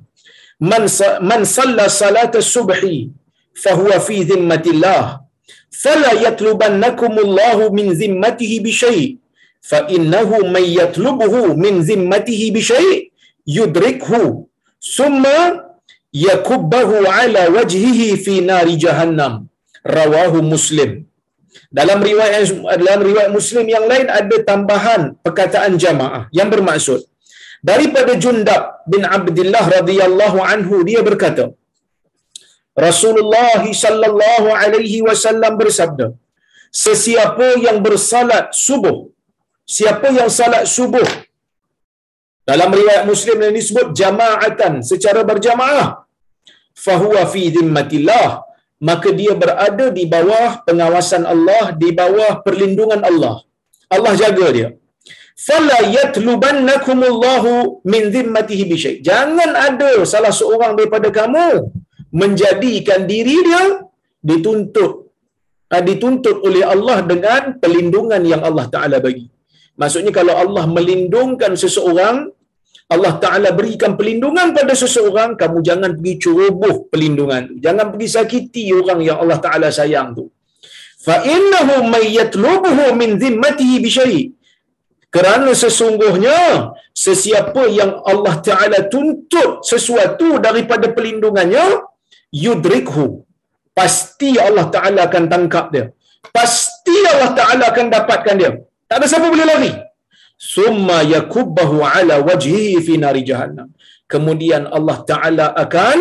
[0.70, 0.84] man
[1.30, 2.98] man salla salat as-subhi
[3.64, 5.02] fahuwa fi dhimmatillah
[5.82, 9.04] fala yatlubannakum Allah min zimmatihi bi syai'
[9.70, 12.94] fa innahu man yatlubuhu min zimmatihi bi syai'
[13.58, 14.22] yudrikhu
[14.96, 15.36] summa
[16.26, 19.34] yakubbahu ala wajhihi fi nari jahannam.
[19.96, 20.90] Rawahu muslim.
[21.78, 27.00] Dalam riwayat dalam riwayat muslim yang lain ada tambahan perkataan jamaah yang bermaksud
[27.70, 31.44] daripada Jundab bin Abdullah radhiyallahu anhu dia berkata
[32.86, 36.06] Rasulullah sallallahu alaihi wasallam bersabda
[36.84, 38.96] sesiapa yang bersalat subuh
[39.78, 41.08] siapa yang salat subuh?
[42.50, 46.01] Dalam riwayat Muslim ini disebut jamaatan secara berjamaah
[46.86, 48.26] fahuwa fi dhimmatillah
[48.88, 53.34] maka dia berada di bawah pengawasan Allah di bawah perlindungan Allah.
[53.94, 54.68] Allah jaga dia.
[55.46, 57.52] Fala yatlubannakumullahu
[57.92, 58.96] min dhimmatihi bi syai.
[59.08, 61.48] Jangan ada salah seorang daripada kamu
[62.22, 63.64] menjadikan diri dia
[64.30, 64.92] dituntut
[65.72, 69.26] ah, dituntut oleh Allah dengan perlindungan yang Allah Taala bagi.
[69.80, 72.16] Maksudnya kalau Allah melindungkan seseorang
[72.91, 77.53] Allah Ta'ala berikan perlindungan pada seseorang, kamu jangan pergi ceroboh perlindungan tu.
[77.65, 80.31] Jangan pergi sakiti orang yang Allah Ta'ala sayang tu.
[81.03, 84.23] فَإِنَّهُ مَنْ يَتْلُبُهُ مِنْ ذِمَّتِهِ بِشَيْءٍ
[85.11, 86.39] Kerana sesungguhnya,
[86.91, 91.83] sesiapa yang Allah Ta'ala tuntut sesuatu daripada perlindungannya,
[92.31, 93.23] yudrikhu.
[93.75, 95.85] Pasti Allah Ta'ala akan tangkap dia.
[96.31, 98.51] Pasti Allah Ta'ala akan dapatkan dia.
[98.87, 99.71] Tak ada siapa boleh lari
[100.54, 103.68] summa yakubbahu ala wajhihi fi nari jahannam.
[104.12, 105.98] Kemudian Allah taala akan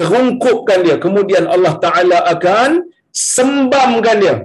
[0.00, 0.96] terungkupkan dia.
[1.04, 2.70] Kemudian Allah taala akan
[3.34, 4.36] sembamkan dia.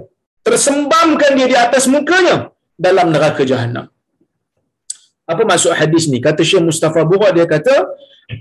[0.46, 2.36] Tersembamkan dia di atas mukanya
[2.86, 3.86] dalam neraka jahanam
[5.32, 6.18] apa maksud hadis ni?
[6.26, 7.76] Kata Syekh Mustafa Bura dia kata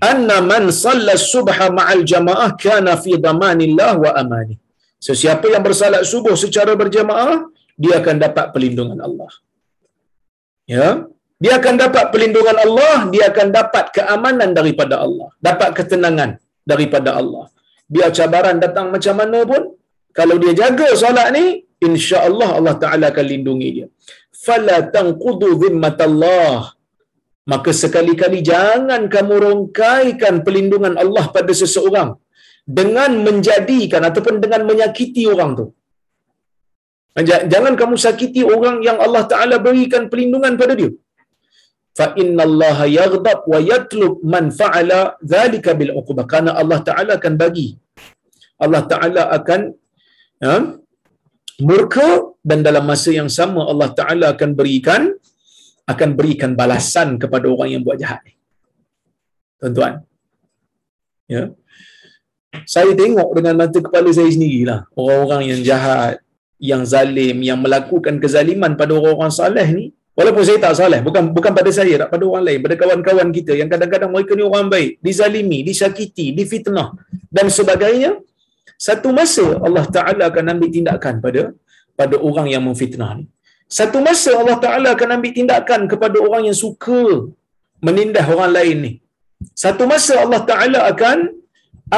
[0.09, 4.55] anna man salla subha ma'al jamaah kana fi damanillah wa amani.
[5.05, 7.47] So, siapa yang bersalat subuh secara berjamaah
[7.83, 9.31] dia akan dapat perlindungan Allah
[10.75, 10.89] ya?
[11.43, 16.31] Dia akan dapat perlindungan Allah dia akan dapat keamanan daripada Allah dapat ketenangan
[16.71, 17.45] daripada Allah.
[17.93, 19.61] Biar cabaran datang macam mana pun
[20.19, 21.45] kalau dia jaga solat ni
[21.87, 23.87] insya-Allah Allah Taala akan lindungi dia.
[24.45, 26.75] Fala tanqudu zimmatallah.
[27.51, 32.09] Maka sekali-kali jangan kamu rongkaikan perlindungan Allah pada seseorang
[32.79, 35.65] dengan menjadikan ataupun dengan menyakiti orang tu
[37.51, 40.91] Jangan kamu sakiti orang yang Allah Taala berikan perlindungan pada dia.
[41.97, 46.25] Fa inna Allah yaghdab wa yatlub man fa'ala dhalika bil uqubah.
[46.33, 47.69] Karena Allah Taala akan bagi.
[48.63, 49.61] Allah Taala akan
[50.43, 50.55] ya,
[51.59, 52.09] murka
[52.49, 55.01] dan dalam masa yang sama Allah Taala akan berikan
[55.91, 58.21] akan berikan balasan kepada orang yang buat jahat.
[59.59, 60.05] Tuan-tuan.
[61.25, 61.43] Ya.
[62.73, 66.21] Saya tengok dengan mata kepala saya sendirilah orang-orang yang jahat,
[66.59, 69.85] yang zalim, yang melakukan kezaliman pada orang-orang saleh ni,
[70.17, 73.55] walaupun saya tak saleh, bukan bukan pada saya, tak pada orang lain, pada kawan-kawan kita
[73.59, 76.89] yang kadang-kadang mereka ni orang baik, dizalimi, disakiti, difitnah
[77.31, 78.11] dan sebagainya,
[78.87, 81.41] satu masa Allah Taala akan ambil tindakan pada
[81.99, 83.25] pada orang yang memfitnah ni.
[83.77, 87.01] Satu masa Allah Taala akan ambil tindakan kepada orang yang suka
[87.87, 88.93] menindas orang lain ni.
[89.63, 91.17] Satu masa Allah Taala akan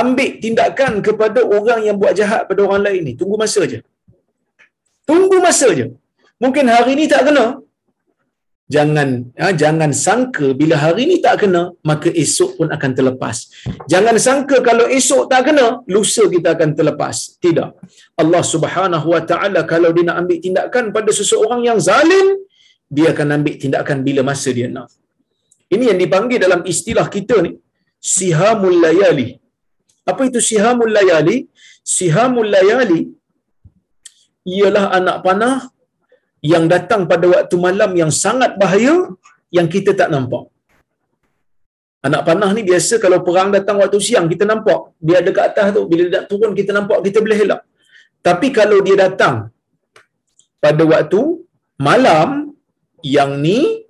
[0.02, 3.14] ambil tindakan kepada orang yang buat jahat pada orang lain ni.
[3.20, 3.80] Tunggu masa aja.
[5.10, 5.88] Tunggu masa je.
[6.44, 7.46] Mungkin hari ni tak kena.
[8.76, 9.10] Jangan
[9.40, 13.38] ha, jangan sangka bila hari ni tak kena, maka esok pun akan terlepas.
[13.92, 17.36] Jangan sangka kalau esok tak kena, lusa kita akan terlepas.
[17.44, 17.70] Tidak.
[18.22, 22.28] Allah Subhanahu Wa Taala kalau dia nak ambil tindakan pada seseorang yang zalim,
[22.96, 24.88] dia akan ambil tindakan bila masa dia nak.
[25.74, 27.52] Ini yang dipanggil dalam istilah kita ni,
[28.16, 29.30] sihamul layali.
[30.12, 31.38] Apa itu sihamul layali?
[31.96, 33.02] Sihamul layali
[34.46, 35.58] ialah anak panah
[36.52, 38.96] yang datang pada waktu malam yang sangat bahaya
[39.54, 40.50] yang kita tak nampak.
[42.02, 44.80] Anak panah ni biasa kalau perang datang waktu siang kita nampak.
[44.98, 45.86] Dia ada kat atas tu.
[45.86, 47.62] Bila dia nak turun kita nampak kita boleh elak.
[48.28, 49.54] Tapi kalau dia datang
[50.58, 51.22] pada waktu
[51.78, 52.58] malam
[53.06, 53.86] yang ni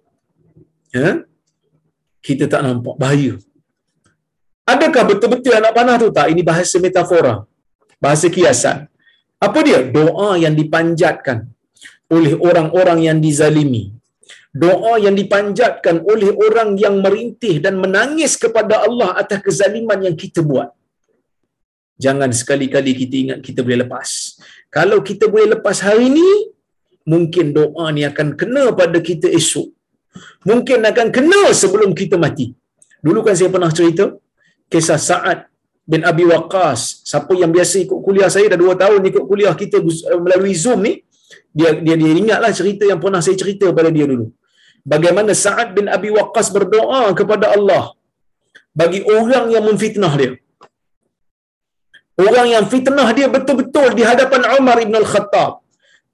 [0.91, 1.23] ya,
[2.19, 2.99] kita tak nampak.
[2.99, 3.39] Bahaya.
[4.67, 6.11] Adakah betul-betul anak panah tu?
[6.11, 6.27] Tak.
[6.35, 7.47] Ini bahasa metafora.
[8.03, 8.90] Bahasa kiasan
[9.47, 9.79] Apa dia?
[9.97, 11.49] Doa yang dipanjatkan
[12.15, 13.83] oleh orang-orang yang dizalimi.
[14.63, 20.43] Doa yang dipanjatkan oleh orang yang merintih dan menangis kepada Allah atas kezaliman yang kita
[20.49, 20.69] buat.
[22.03, 24.09] Jangan sekali-kali kita ingat kita boleh lepas.
[24.77, 26.29] Kalau kita boleh lepas hari ini,
[27.13, 29.69] mungkin doa ni akan kena pada kita esok.
[30.49, 32.51] Mungkin akan kena sebelum kita mati.
[33.05, 34.05] Dulu kan saya pernah cerita
[34.71, 35.50] kisah Sa'ad
[35.85, 37.05] bin Abi Waqqas.
[37.09, 39.77] Siapa yang biasa ikut kuliah saya dah dua tahun ikut kuliah kita
[40.25, 40.93] melalui Zoom ni,
[41.57, 44.27] dia dia dia ingatlah cerita yang pernah saya cerita pada dia dulu.
[44.81, 47.93] Bagaimana Sa'ad bin Abi Waqqas berdoa kepada Allah
[48.73, 50.31] bagi orang yang memfitnah dia.
[52.17, 55.51] Orang yang fitnah dia betul-betul di hadapan Umar ibn al-Khattab.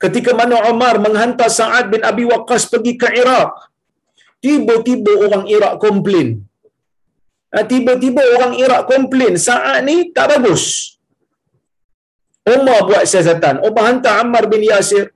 [0.04, 3.52] Ketika mana Umar menghantar Sa'ad bin Abi Waqqas pergi ke Iraq.
[4.44, 6.46] Tiba-tiba orang Iraq komplain.
[7.58, 9.34] Ha, tiba-tiba orang Iraq komplain.
[9.34, 10.94] Sa'ad ni tak bagus.
[12.46, 13.66] Umar buat siasatan.
[13.66, 15.10] Umar hantar Ammar bin Yasir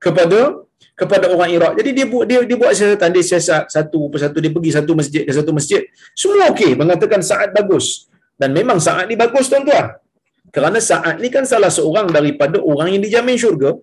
[0.00, 0.64] kepada
[0.96, 1.72] kepada orang Iraq.
[1.76, 5.22] Jadi dia buat dia dia buat siasatan dia siasat satu persatu dia pergi satu masjid
[5.28, 5.84] ke satu masjid.
[6.16, 8.08] Semua okey mengatakan Sa'ad bagus.
[8.40, 10.00] Dan memang Sa'ad ni bagus tuan-tuan.
[10.48, 13.76] Kerana Sa'ad ni kan salah seorang daripada orang yang dijamin syurga.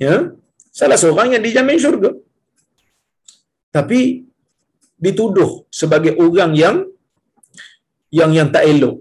[0.00, 0.32] Ya.
[0.72, 2.16] Salah seorang yang dijamin syurga.
[3.76, 4.25] Tapi
[5.04, 6.76] dituduh sebagai orang yang
[8.18, 8.96] yang yang tak elok.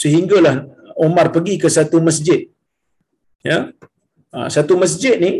[0.00, 0.56] Sehinggalah
[1.06, 2.40] Umar pergi ke satu masjid.
[3.50, 3.58] Ya.
[4.32, 5.32] Ha, satu masjid ni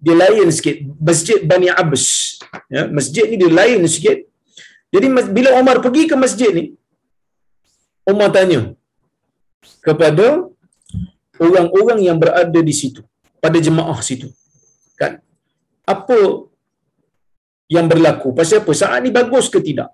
[0.00, 0.76] dia lain sikit.
[1.08, 2.06] Masjid Bani Abbas.
[2.74, 4.18] Ya, masjid ni dia lain sikit.
[4.94, 6.64] Jadi bila Umar pergi ke masjid ni,
[8.10, 8.60] Umar tanya
[9.86, 10.50] kepada
[11.38, 13.02] orang-orang yang berada di situ,
[13.44, 14.28] pada jemaah situ.
[14.98, 15.22] Kan?
[15.86, 16.49] Apa
[17.74, 18.28] yang berlaku?
[18.38, 18.72] Pasal apa?
[18.82, 19.90] Saat ni bagus ke tidak?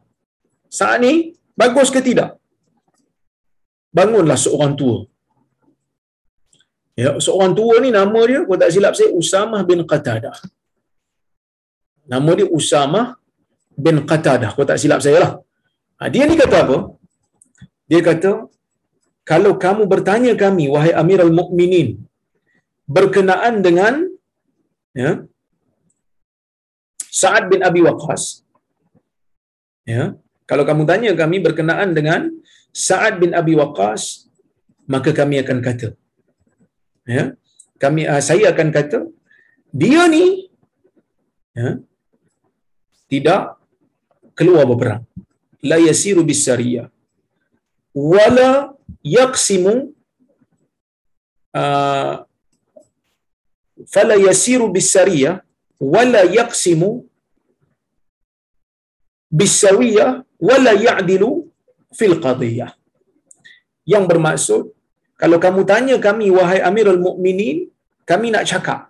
[0.79, 1.13] Saat ni
[1.63, 2.31] bagus ke tidak?
[3.99, 4.99] Bangunlah seorang tua.
[7.03, 10.37] Ya, seorang tua ni nama dia, kalau tak silap saya, Usamah bin Qatadah.
[12.13, 13.07] Nama dia Usamah
[13.85, 15.33] bin Qatadah, kalau tak silap saya lah.
[16.01, 16.77] Ha, dia ni kata apa?
[17.91, 18.31] Dia kata,
[19.31, 21.89] kalau kamu bertanya kami, wahai Amirul Mukminin,
[22.97, 23.95] berkenaan dengan
[25.03, 25.11] ya,
[27.21, 28.25] Sa'ad bin Abi Waqqas,
[29.95, 30.05] ya,
[30.51, 32.23] kalau kamu tanya kami berkenaan dengan
[32.87, 34.03] Sa'ad bin Abi Waqqas,
[34.95, 35.89] maka kami akan kata,
[37.17, 37.25] ya,
[37.85, 39.01] kami uh, saya akan kata,
[39.83, 40.27] dia ni
[41.61, 41.71] ya,
[43.13, 43.41] tidak
[44.39, 45.03] keluar berperang.
[45.71, 46.87] La yasiru bisariyah
[48.13, 48.51] wala
[49.17, 49.75] yaqsimu
[51.61, 52.15] uh,
[53.95, 55.35] fala yasiru bisariyah
[55.95, 56.91] wala yaqsimu
[59.41, 60.11] bisawiyah
[60.49, 61.31] wala ya'dilu
[61.99, 62.73] fil qadiyah
[63.93, 64.63] yang bermaksud
[65.21, 67.59] kalau kamu tanya kami wahai amirul mukminin
[68.11, 68.81] kami nak cakap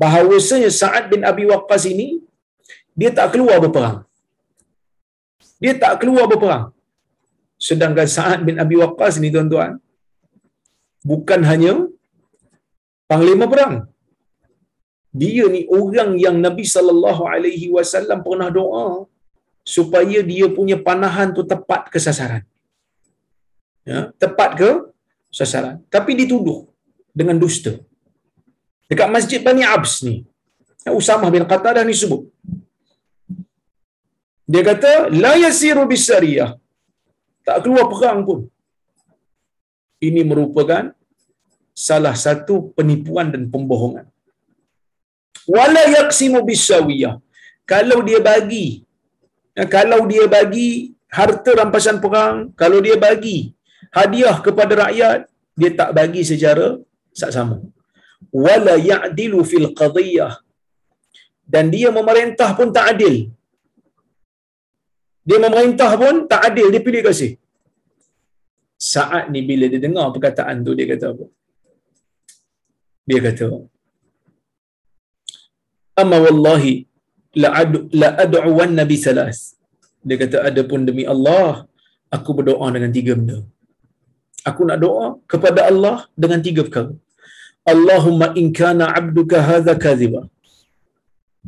[0.00, 2.08] bahawasanya Sa'ad bin Abi Waqqas ini
[3.00, 3.98] dia tak keluar berperang.
[5.62, 6.64] Dia tak keluar berperang.
[7.68, 9.72] Sedangkan Sa'ad bin Abi Waqqas ni tuan-tuan,
[11.10, 11.72] bukan hanya
[13.10, 13.74] panglima perang.
[15.10, 18.86] Dia ni orang yang Nabi sallallahu alaihi wasallam pernah doa
[19.76, 22.42] supaya dia punya panahan tu tepat ke sasaran.
[23.90, 24.70] Ya, tepat ke
[25.38, 25.82] sasaran.
[25.94, 26.70] Tapi dituduh
[27.20, 27.72] dengan dusta.
[28.90, 30.16] Dekat Masjid Bani Abs ni.
[31.00, 32.22] Usamah bin Qatadah ni sebut.
[34.50, 34.92] Dia kata,
[35.22, 36.50] La yasiru bisariyah
[37.46, 38.40] tak keluar perang pun.
[40.08, 40.84] Ini merupakan
[41.74, 44.09] salah satu penipuan dan pembohongan.
[45.56, 47.14] Wala yaqsimu bisawiyah.
[47.72, 48.66] Kalau dia bagi
[49.58, 50.68] ya, kalau dia bagi
[51.18, 53.38] harta rampasan perang, kalau dia bagi
[53.98, 55.18] hadiah kepada rakyat,
[55.60, 56.68] dia tak bagi secara
[57.14, 57.58] sama.
[58.44, 60.34] Wala ya'dilu fil qadiyah.
[61.52, 63.16] Dan dia memerintah pun tak adil
[65.28, 67.32] dia memerintah pun tak adil dia pilih kasih
[68.92, 71.26] saat ni bila dia dengar perkataan tu dia kata apa
[73.08, 73.46] dia kata
[76.02, 76.74] amma wallahi
[77.42, 77.48] la
[78.24, 79.38] adu wan nabi salas.
[80.08, 81.66] Dia kata ada pun demi Allah
[82.16, 83.38] aku berdoa dengan tiga benda.
[84.50, 86.92] Aku nak doa kepada Allah dengan tiga perkara.
[87.72, 90.22] Allahumma in kana 'abduka hadha kadhiba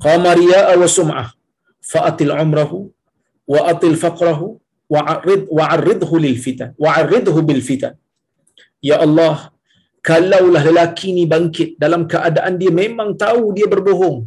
[0.05, 1.29] qama riya'a wa sum'ah.
[1.93, 2.79] Fa'atil umrahu
[3.53, 4.47] wa atil faqrahu
[4.95, 7.95] wa arid wa aridhu lil fitan wa aridhu bil fitan.
[8.89, 9.37] Ya Allah
[10.09, 14.19] kalaulah lelaki ni bangkit dalam keadaan dia memang tahu dia berbohong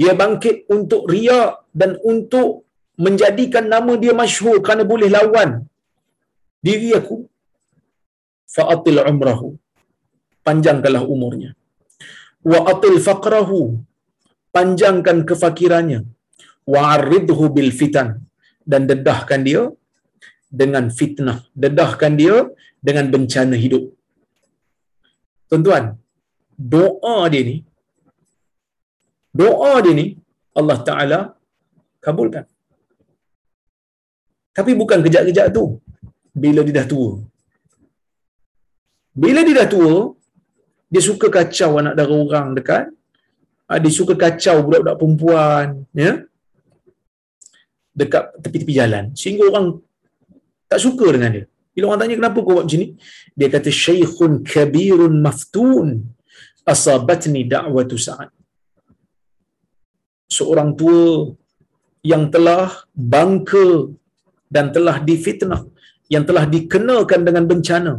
[0.00, 2.68] dia bangkit untuk ria dan untuk
[2.98, 5.50] menjadikan nama dia masyhur kerana boleh lawan
[6.66, 7.16] diri aku.
[8.54, 9.48] Fa'atil umrahu.
[10.46, 11.50] Panjangkanlah umurnya.
[12.50, 13.60] Wa atil faqrahu.
[14.56, 16.00] Panjangkan kefakirannya.
[16.72, 18.08] Wa arridhu bil fitan.
[18.64, 19.62] Dan dedahkan dia
[20.60, 21.38] dengan fitnah.
[21.52, 22.36] Dedahkan dia
[22.88, 23.84] dengan bencana hidup.
[25.48, 25.84] Tuan-tuan
[26.58, 27.56] doa dia ni
[29.38, 30.06] doa dia ni
[30.58, 31.18] Allah Taala
[32.04, 32.44] kabulkan.
[34.56, 35.64] Tapi bukan kejap-kejap tu.
[36.42, 37.10] Bila dia dah tua.
[39.22, 39.94] Bila dia dah tua
[40.92, 42.84] dia suka kacau anak dara orang dekat.
[43.68, 45.66] Ah, dia suka kacau budak-budak perempuan
[46.04, 46.12] ya.
[48.00, 49.04] Dekat tepi-tepi jalan.
[49.20, 49.66] Sehingga orang
[50.70, 51.44] tak suka dengan dia.
[51.74, 52.88] Bila orang tanya kenapa kau buat macam ni?
[53.38, 55.88] Dia kata syaikhun kabirun maftun
[56.72, 58.37] asabatni da'watu sa'ad
[60.28, 61.32] seorang tua
[62.04, 63.90] yang telah bangka
[64.48, 65.64] dan telah difitnah
[66.08, 67.92] yang telah dikenakan dengan bencana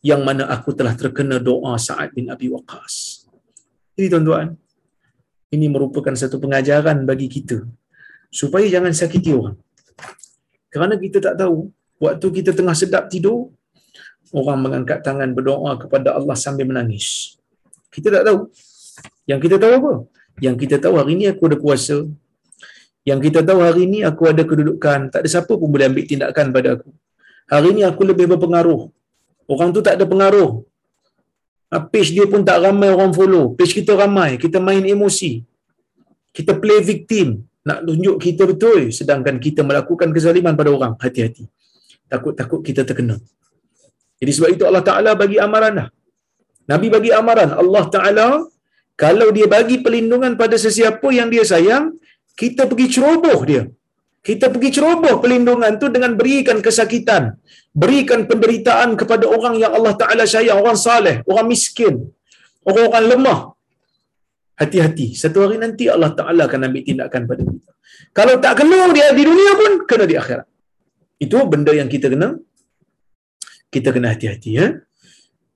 [0.00, 3.28] yang mana aku telah terkena doa Sa'ad bin Abi Waqqas.
[3.96, 4.56] Jadi tuan-tuan,
[5.52, 7.68] ini merupakan satu pengajaran bagi kita
[8.32, 9.60] supaya jangan sakiti orang.
[10.72, 11.68] Kerana kita tak tahu,
[12.00, 13.52] waktu kita tengah sedap tidur,
[14.32, 17.36] orang mengangkat tangan berdoa kepada Allah sambil menangis.
[17.90, 18.48] Kita tak tahu.
[19.26, 19.92] Yang kita tahu apa?
[20.44, 21.96] Yang kita tahu hari ini aku ada kuasa.
[23.08, 25.12] Yang kita tahu hari ini aku ada kedudukan.
[25.12, 26.90] Tak ada siapa pun boleh ambil tindakan pada aku.
[27.52, 28.88] Hari ini aku lebih berpengaruh.
[29.50, 30.62] Orang tu tak ada pengaruh.
[31.70, 33.54] Ah, page dia pun tak ramai orang follow.
[33.58, 34.38] Page kita ramai.
[34.42, 35.42] Kita main emosi.
[36.36, 37.46] Kita play victim.
[37.66, 38.80] Nak tunjuk kita betul.
[38.98, 40.92] Sedangkan kita melakukan kezaliman pada orang.
[40.98, 41.44] Hati-hati.
[42.10, 43.16] Takut-takut kita terkena.
[44.20, 45.88] Jadi sebab itu Allah Ta'ala bagi amaran dah.
[46.70, 47.50] Nabi bagi amaran.
[47.54, 48.26] Allah Ta'ala
[48.96, 51.96] kalau dia bagi perlindungan pada sesiapa yang dia sayang,
[52.36, 53.62] kita pergi ceroboh dia
[54.20, 57.40] kita pergi ceroboh pelindungan tu dengan berikan kesakitan,
[57.72, 61.94] berikan penderitaan kepada orang yang Allah Taala sayang, orang saleh, orang miskin,
[62.68, 63.40] orang-orang lemah.
[64.60, 67.70] Hati-hati, satu hari nanti Allah Taala akan ambil tindakan pada kita.
[68.12, 70.46] Kalau tak kena dia di dunia pun kena di akhirat.
[71.16, 72.36] Itu benda yang kita kena
[73.72, 74.66] kita kena hati-hati ya.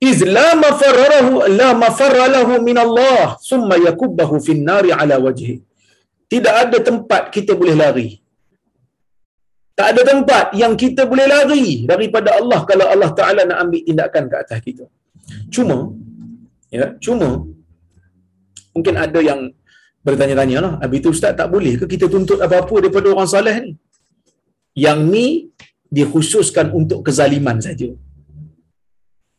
[0.01, 5.63] Iz la mafarrahu la mafarralahu min Allah thumma yakubbahu fin nari ala wajhi.
[6.33, 8.09] Tidak ada tempat kita boleh lari
[9.79, 14.25] tak ada tempat yang kita boleh lari daripada Allah kalau Allah Taala nak ambil tindakan
[14.31, 14.85] ke atas kita.
[15.55, 15.77] Cuma
[16.71, 17.29] ya, cuma
[18.75, 19.41] mungkin ada yang
[20.07, 23.73] bertanya-tanya lah, habis itu Ustaz tak boleh ke kita tuntut apa-apa daripada orang saleh ni?
[24.79, 25.27] Yang ni
[25.91, 27.91] dikhususkan untuk kezaliman saja.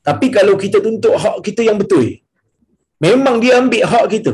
[0.08, 2.06] Tapi kalau kita tuntut hak kita yang betul,
[3.06, 4.34] memang dia ambil hak kita.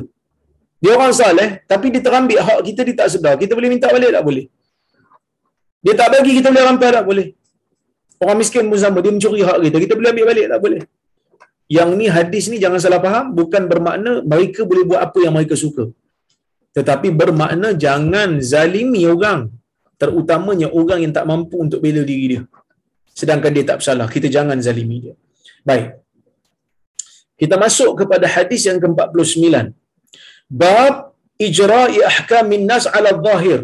[0.83, 3.33] Dia orang saleh, tapi dia terambil hak kita, dia tak sedar.
[3.41, 4.45] Kita boleh minta balik tak boleh?
[5.85, 7.27] Dia tak bagi kita boleh rampai tak boleh.
[8.21, 9.77] Orang miskin pun sama, dia mencuri hak kita.
[9.85, 10.81] Kita boleh ambil balik tak boleh.
[11.77, 15.55] Yang ni hadis ni jangan salah faham, bukan bermakna mereka boleh buat apa yang mereka
[15.63, 15.85] suka.
[16.77, 19.41] Tetapi bermakna jangan zalimi orang.
[20.01, 22.41] Terutamanya orang yang tak mampu untuk bela diri dia.
[23.19, 24.07] Sedangkan dia tak bersalah.
[24.15, 25.15] Kita jangan zalimi dia.
[25.69, 25.87] Baik.
[27.41, 29.73] Kita masuk kepada hadis yang ke-49.
[30.61, 30.93] Bab
[31.47, 33.59] ijra'i ahkamin nas ala zahir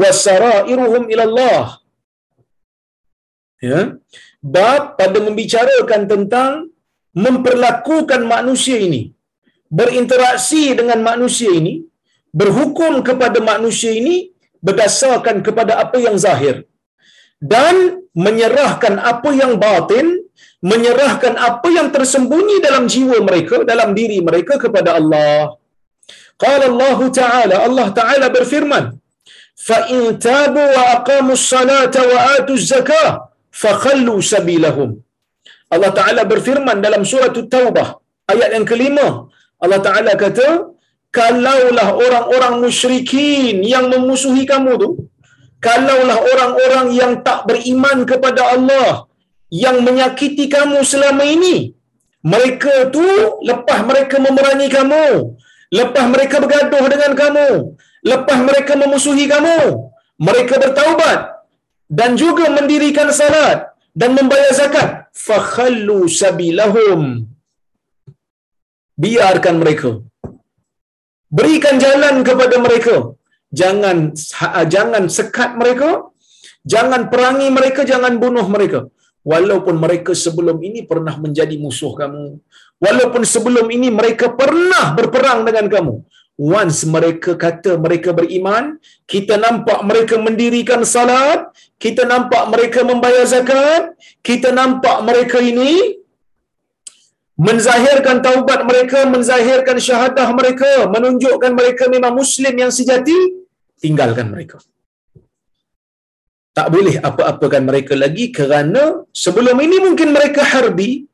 [0.00, 1.66] wasarairuhum ila Allah.
[3.68, 3.80] Ya.
[4.54, 6.50] Bab pada membicarakan tentang
[7.24, 9.02] memperlakukan manusia ini,
[9.78, 11.74] berinteraksi dengan manusia ini,
[12.40, 14.16] berhukum kepada manusia ini
[14.66, 16.56] berdasarkan kepada apa yang zahir
[17.53, 17.75] dan
[18.15, 20.23] menyerahkan apa yang batin,
[20.63, 25.55] menyerahkan apa yang tersembunyi dalam jiwa mereka, dalam diri mereka kepada Allah.
[26.43, 29.03] Qala Allah Ta'ala, Allah Ta'ala berfirman,
[29.67, 33.11] فإن تابوا وأقاموا الصلاة وآتوا الزكاة
[33.61, 34.89] فخلوا سبيلهم
[35.73, 37.97] Allah Ta'ala berfirman dalam surah Taubah
[38.29, 39.25] ayat yang kelima
[39.63, 40.69] Allah Ta'ala kata
[41.09, 44.89] kalaulah orang-orang musyrikin yang memusuhi kamu tu
[45.66, 48.90] kalaulah orang-orang yang tak beriman kepada Allah
[49.64, 51.56] yang menyakiti kamu selama ini
[52.32, 53.06] mereka tu
[53.50, 55.06] lepas mereka memerangi kamu
[55.78, 57.50] lepas mereka bergaduh dengan kamu
[58.12, 59.60] lepas mereka memusuhi kamu
[60.28, 61.38] mereka bertaubat
[61.98, 63.58] dan juga mendirikan salat
[64.00, 64.88] dan membayar zakat
[65.26, 67.00] fakhallu sabilahum.
[69.02, 69.90] Biarkan mereka.
[71.38, 72.94] Berikan jalan kepada mereka
[73.52, 74.12] jangan
[74.74, 76.08] jangan sekat mereka
[76.62, 78.80] jangan perangi mereka jangan bunuh mereka.
[79.28, 82.40] Walaupun mereka sebelum ini pernah menjadi musuh kamu
[82.84, 85.96] walaupun sebelum ini mereka pernah berperang dengan kamu.
[86.38, 88.78] Once mereka kata mereka beriman,
[89.10, 91.50] kita nampak mereka mendirikan salat,
[91.82, 95.97] kita nampak mereka membayar zakat, kita nampak mereka ini
[97.46, 103.18] menzahirkan taubat mereka, menzahirkan syahadah mereka, menunjukkan mereka memang muslim yang sejati,
[103.78, 104.58] tinggalkan mereka.
[106.58, 111.06] Tak boleh apa-apakan mereka lagi kerana sebelum ini mungkin mereka harbi,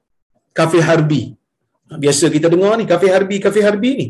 [0.57, 1.23] kafir harbi.
[2.05, 4.07] Biasa kita dengar ni, kafir harbi, kafir harbi ni.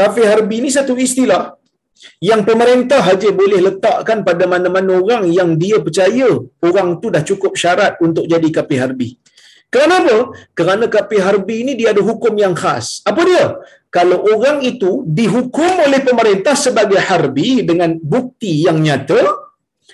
[0.00, 1.60] Kafir harbi ni satu istilah
[2.28, 6.28] yang pemerintah saja boleh letakkan pada mana-mana orang yang dia percaya
[6.64, 9.19] orang tu dah cukup syarat untuk jadi kafir harbi.
[9.70, 10.34] Kenapa?
[10.58, 13.06] Kerana kafir harbi ini dia ada hukum yang khas.
[13.06, 13.46] Apa dia?
[13.90, 19.22] Kalau orang itu dihukum oleh pemerintah sebagai harbi dengan bukti yang nyata,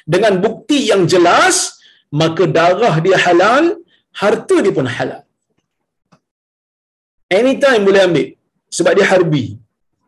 [0.05, 1.77] dengan bukti yang jelas,
[2.09, 3.77] maka darah dia halal,
[4.17, 5.23] harta dia pun halal.
[7.29, 8.27] Anytime boleh ambil.
[8.73, 9.45] Sebab dia harbi.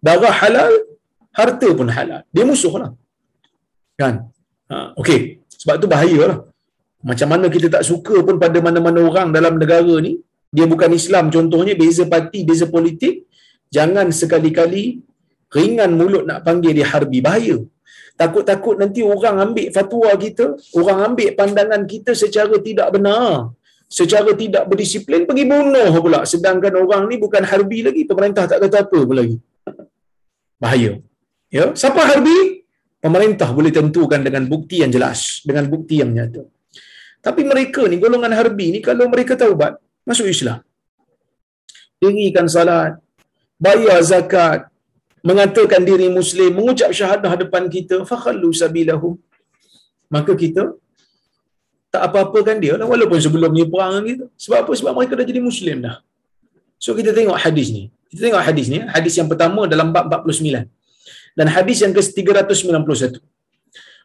[0.00, 0.72] Darah halal,
[1.32, 2.24] harta pun halal.
[2.32, 2.90] Dia musuh lah.
[4.00, 4.14] Kan?
[4.70, 5.44] Ha, okay.
[5.60, 6.38] Sebab tu bahaya lah.
[6.98, 10.18] Macam mana kita tak suka pun pada mana-mana orang dalam negara ni,
[10.50, 13.28] dia bukan Islam contohnya, beza parti, beza politik,
[13.70, 14.98] jangan sekali-kali
[15.54, 17.20] ringan mulut nak panggil dia harbi.
[17.22, 17.58] Bahaya.
[18.18, 23.54] Takut-takut nanti orang ambil fatwa kita, orang ambil pandangan kita secara tidak benar.
[23.88, 26.20] Secara tidak berdisiplin, pergi bunuh pula.
[26.26, 29.36] Sedangkan orang ni bukan harbi lagi, pemerintah tak kata apa pun lagi.
[30.60, 30.98] Bahaya.
[31.48, 32.66] Ya, siapa harbi?
[32.98, 36.42] Pemerintah boleh tentukan dengan bukti yang jelas, dengan bukti yang nyata.
[37.28, 39.72] Tapi mereka ni, golongan harbi ni, kalau mereka taubat,
[40.08, 40.58] masuk Islam.
[42.02, 42.92] Dirikan salat,
[43.64, 44.60] bayar zakat,
[45.28, 49.14] mengatakan diri Muslim, mengucap syahadah depan kita, fakhallu sabilahum.
[50.16, 50.62] Maka kita,
[51.92, 54.72] tak apa-apakan dia lah, walaupun sebelum ni perang kita Sebab apa?
[54.80, 55.96] Sebab mereka dah jadi Muslim dah.
[56.84, 57.84] So kita tengok hadis ni.
[58.08, 60.64] Kita tengok hadis ni, hadis yang pertama dalam bab 49.
[61.38, 63.20] Dan hadis yang ke-391.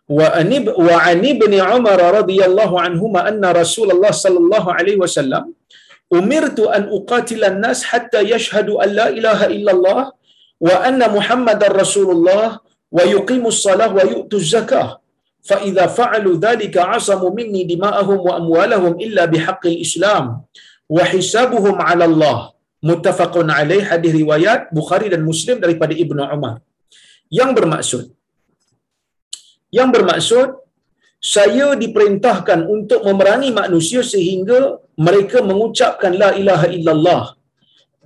[0.10, 5.43] وعن ابن عمر رضي الله عنهما أن رسول الله صلى الله عليه وسلم
[6.14, 10.01] أمرت أن أقاتل الناس حتى يشهدوا أن لا إله إلا الله
[10.62, 12.60] وأن محمد رسول الله
[12.91, 14.89] ويقيم الصلاة ويؤتوا الزكاة.
[15.43, 20.41] فإذا فعلوا ذلك عصموا مني دماءهم وأموالهم إلا بحق الإسلام
[20.89, 22.38] وحسابهم على الله.
[22.84, 26.60] متفق عليه hadis روايات بخاري المسلم Muslim daripada عمر Umar.
[27.32, 28.04] Yang bermaksud
[29.78, 30.47] yang bermaksud
[31.34, 34.59] saya diperintahkan untuk memerangi manusia sehingga
[35.05, 37.24] mereka mengucapkan la ilaha illallah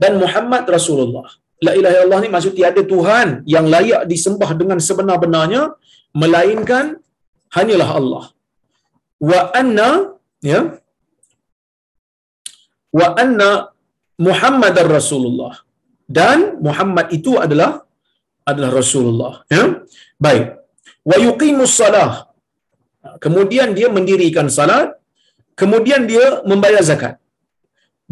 [0.01, 1.27] dan Muhammad Rasulullah.
[1.65, 5.63] La ilaha illallah ni maksud tiada Tuhan yang layak disembah dengan sebenar-benarnya
[6.21, 6.85] melainkan
[7.57, 8.25] hanyalah Allah.
[9.29, 9.89] Wa anna
[10.51, 10.61] ya
[12.99, 13.49] wa anna
[14.27, 15.53] Muhammadar Rasulullah
[16.19, 17.71] dan Muhammad itu adalah
[18.49, 19.63] adalah Rasulullah ya
[20.25, 20.45] baik
[21.09, 22.11] wa yuqimus salah
[23.23, 24.87] kemudian dia mendirikan salat
[25.61, 27.15] kemudian dia membayar zakat.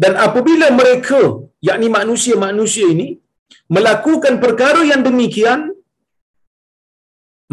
[0.02, 1.20] Dan apabila mereka
[1.68, 3.08] yakni manusia-manusia ini
[3.76, 5.60] melakukan perkara yang demikian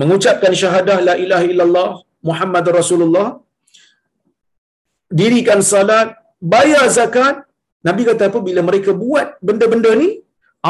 [0.02, 1.90] mengucapkan syahadah la ilaha illallah
[2.30, 3.28] Muhammad Rasulullah
[5.20, 6.10] dirikan salat
[6.54, 7.36] bayar zakat
[7.88, 8.40] Nabi kata apa?
[8.48, 10.10] Bila mereka buat benda-benda ni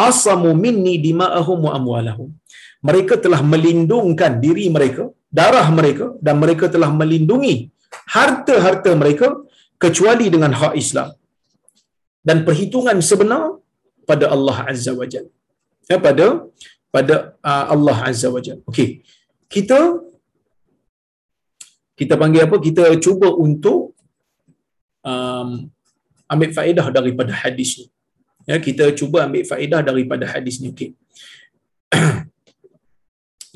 [0.05, 2.29] asamu minni dima'ahum wa amwalahum
[2.87, 5.03] mereka telah melindungkan diri mereka,
[5.39, 7.55] darah mereka dan mereka telah melindungi
[8.15, 9.27] harta-harta mereka
[9.83, 11.09] kecuali dengan hak Islam.
[12.27, 13.43] Dan perhitungan sebenar
[14.09, 15.27] pada Allah Azza wa Jal.
[15.91, 16.25] Ya, pada
[16.95, 17.15] pada
[17.49, 18.59] uh, Allah Azza wa Jal.
[18.69, 18.89] Okey.
[19.53, 19.79] Kita
[21.99, 22.57] kita panggil apa?
[22.67, 23.79] Kita cuba untuk
[25.11, 25.49] um,
[26.33, 27.87] ambil faedah daripada hadis ni.
[28.49, 30.71] Ya, kita cuba ambil faedah daripada hadis ni.
[30.75, 30.91] Okey.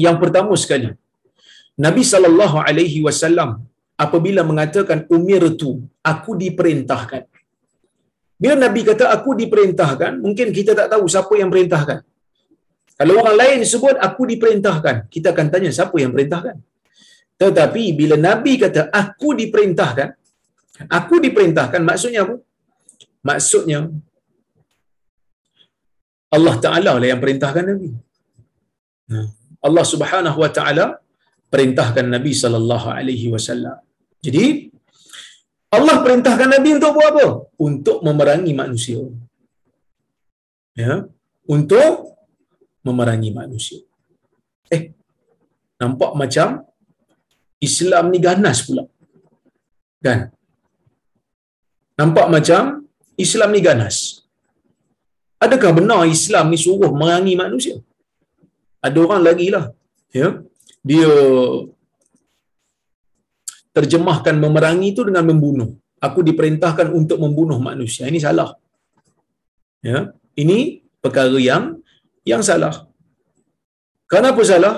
[0.05, 0.89] Yang pertama sekali,
[1.85, 3.49] Nabi sallallahu alaihi wasallam
[4.05, 5.71] apabila mengatakan umir tu
[6.11, 7.23] aku diperintahkan.
[8.37, 11.99] Bila Nabi kata aku diperintahkan, mungkin kita tak tahu siapa yang perintahkan.
[12.97, 16.55] Kalau orang lain sebut aku diperintahkan, kita akan tanya siapa yang perintahkan.
[17.41, 20.09] Tetapi bila Nabi kata aku diperintahkan,
[20.89, 22.35] aku diperintahkan maksudnya apa?
[23.25, 23.79] Maksudnya
[26.33, 27.89] Allah Taala lah yang perintahkan Nabi.
[29.67, 30.85] Allah Subhanahu wa taala
[31.53, 33.77] perintahkan Nabi sallallahu alaihi wasallam.
[34.25, 34.45] Jadi
[35.77, 37.27] Allah perintahkan Nabi untuk buat apa?
[37.67, 38.99] Untuk memerangi manusia.
[40.81, 40.93] Ya,
[41.55, 41.93] untuk
[42.87, 43.79] memerangi manusia.
[44.75, 44.83] Eh,
[45.81, 46.47] nampak macam
[47.67, 48.83] Islam ni ganas pula.
[50.05, 50.19] Kan?
[51.99, 52.85] Nampak macam
[53.25, 53.97] Islam ni ganas.
[55.45, 57.75] Adakah benar Islam ni suruh memerangi manusia?
[58.85, 59.65] Ada orang lagi lah.
[60.13, 60.41] Ya.
[60.85, 61.09] Dia
[63.75, 65.69] terjemahkan memerangi itu dengan membunuh.
[66.01, 68.07] Aku diperintahkan untuk membunuh manusia.
[68.09, 68.53] Ini salah.
[69.81, 70.13] Ya.
[70.37, 71.81] Ini perkara yang
[72.25, 72.87] yang salah.
[74.07, 74.75] Kenapa salah?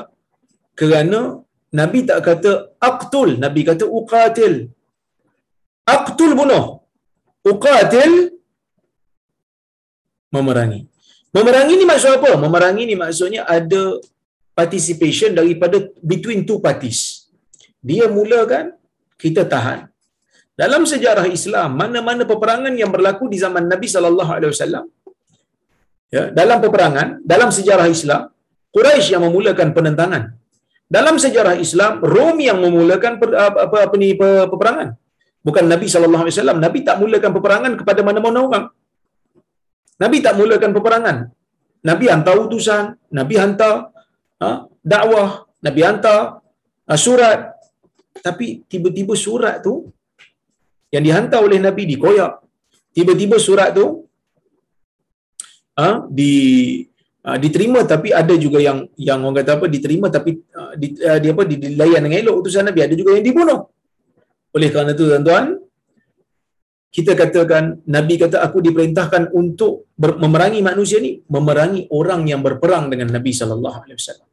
[0.80, 4.74] Kerana Nabi tak kata aqtul, Nabi kata uqatil.
[5.86, 6.82] Aqtul bunuh.
[7.46, 8.14] Uqatil
[10.34, 10.89] memerangi.
[11.36, 12.32] Memerangi ni maksud apa?
[12.44, 13.82] Memerangi ni maksudnya ada
[14.58, 15.78] participation daripada
[16.12, 17.30] between two parties.
[17.90, 18.76] Dia mulakan,
[19.24, 19.88] kita tahan.
[20.62, 24.86] Dalam sejarah Islam, mana-mana peperangan yang berlaku di zaman Nabi sallallahu alaihi wasallam
[26.12, 28.28] ya, dalam peperangan, dalam sejarah Islam,
[28.76, 30.24] Quraisy yang memulakan penentangan.
[30.90, 34.98] Dalam sejarah Islam, Rom yang memulakan per, apa, apa, apa ni peperangan.
[35.46, 36.58] Bukan Nabi sallallahu alaihi wasallam.
[36.66, 38.66] Nabi tak mulakan peperangan kepada mana-mana orang.
[40.00, 41.18] Nabi tak mulakan peperangan.
[41.84, 43.92] Nabi hantar utusan, Nabi hantar
[44.40, 46.40] ha, dakwah, Nabi hantar
[46.88, 47.56] ha, surat.
[48.20, 49.92] Tapi tiba-tiba surat tu
[50.92, 52.44] yang dihantar oleh Nabi dikoyak.
[52.96, 54.08] Tiba-tiba surat tu
[55.80, 56.34] ha, di
[57.24, 61.16] ha, diterima tapi ada juga yang yang orang kata apa diterima tapi ha, di, ha,
[61.22, 63.60] di apa dilayan dengan elok utusan Nabi ada juga yang dibunuh.
[64.56, 65.46] Oleh kerana itu tuan-tuan
[66.90, 72.90] kita katakan Nabi kata aku diperintahkan untuk ber, memerangi manusia ni memerangi orang yang berperang
[72.90, 74.28] dengan Nabi sallallahu alaihi wasallam.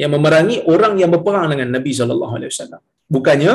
[0.00, 2.80] Yang memerangi orang yang berperang dengan Nabi sallallahu alaihi wasallam.
[3.14, 3.54] Bukannya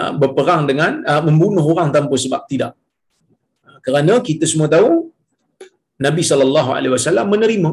[0.00, 2.72] uh, berperang dengan uh, membunuh orang tanpa sebab tidak.
[3.68, 5.12] Uh, kerana kita semua tahu
[6.06, 7.70] Nabi sallallahu alaihi wasallam menerima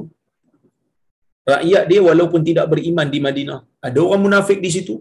[1.53, 3.59] rakyat dia walaupun tidak beriman di Madinah.
[3.79, 4.99] Ada orang munafik di situ.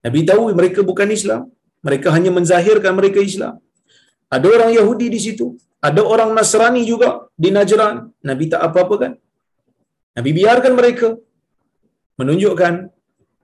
[0.00, 1.42] Nabi tahu mereka bukan Islam,
[1.86, 3.54] mereka hanya menzahirkan mereka Islam.
[4.36, 5.46] Ada orang Yahudi di situ.
[5.88, 7.94] Ada orang Nasrani juga di Najran.
[8.28, 9.12] Nabi tak apa-apa kan?
[10.16, 11.08] Nabi biarkan mereka
[12.20, 12.74] menunjukkan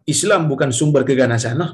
[0.08, 1.54] Islam bukan sumber keganasan.
[1.62, 1.72] Lah.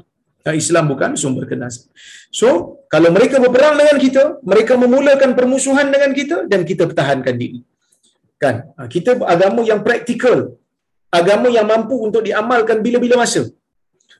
[0.61, 1.91] Islam bukan sumber keganasan.
[2.39, 2.47] So,
[2.93, 7.59] kalau mereka berperang dengan kita, mereka memulakan permusuhan dengan kita dan kita pertahankan diri.
[8.39, 8.71] Kan?
[8.77, 10.55] Ha, kita agama yang praktikal.
[11.19, 13.43] Agama yang mampu untuk diamalkan bila-bila masa.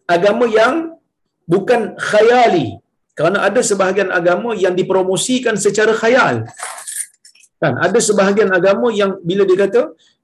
[0.08, 0.97] Agama yang
[1.54, 2.68] bukan khayali.
[3.18, 6.46] Kerana ada sebahagian agama yang dipromosikan secara khayal.
[7.62, 7.74] Kan?
[7.86, 9.82] Ada sebahagian agama yang bila dia kata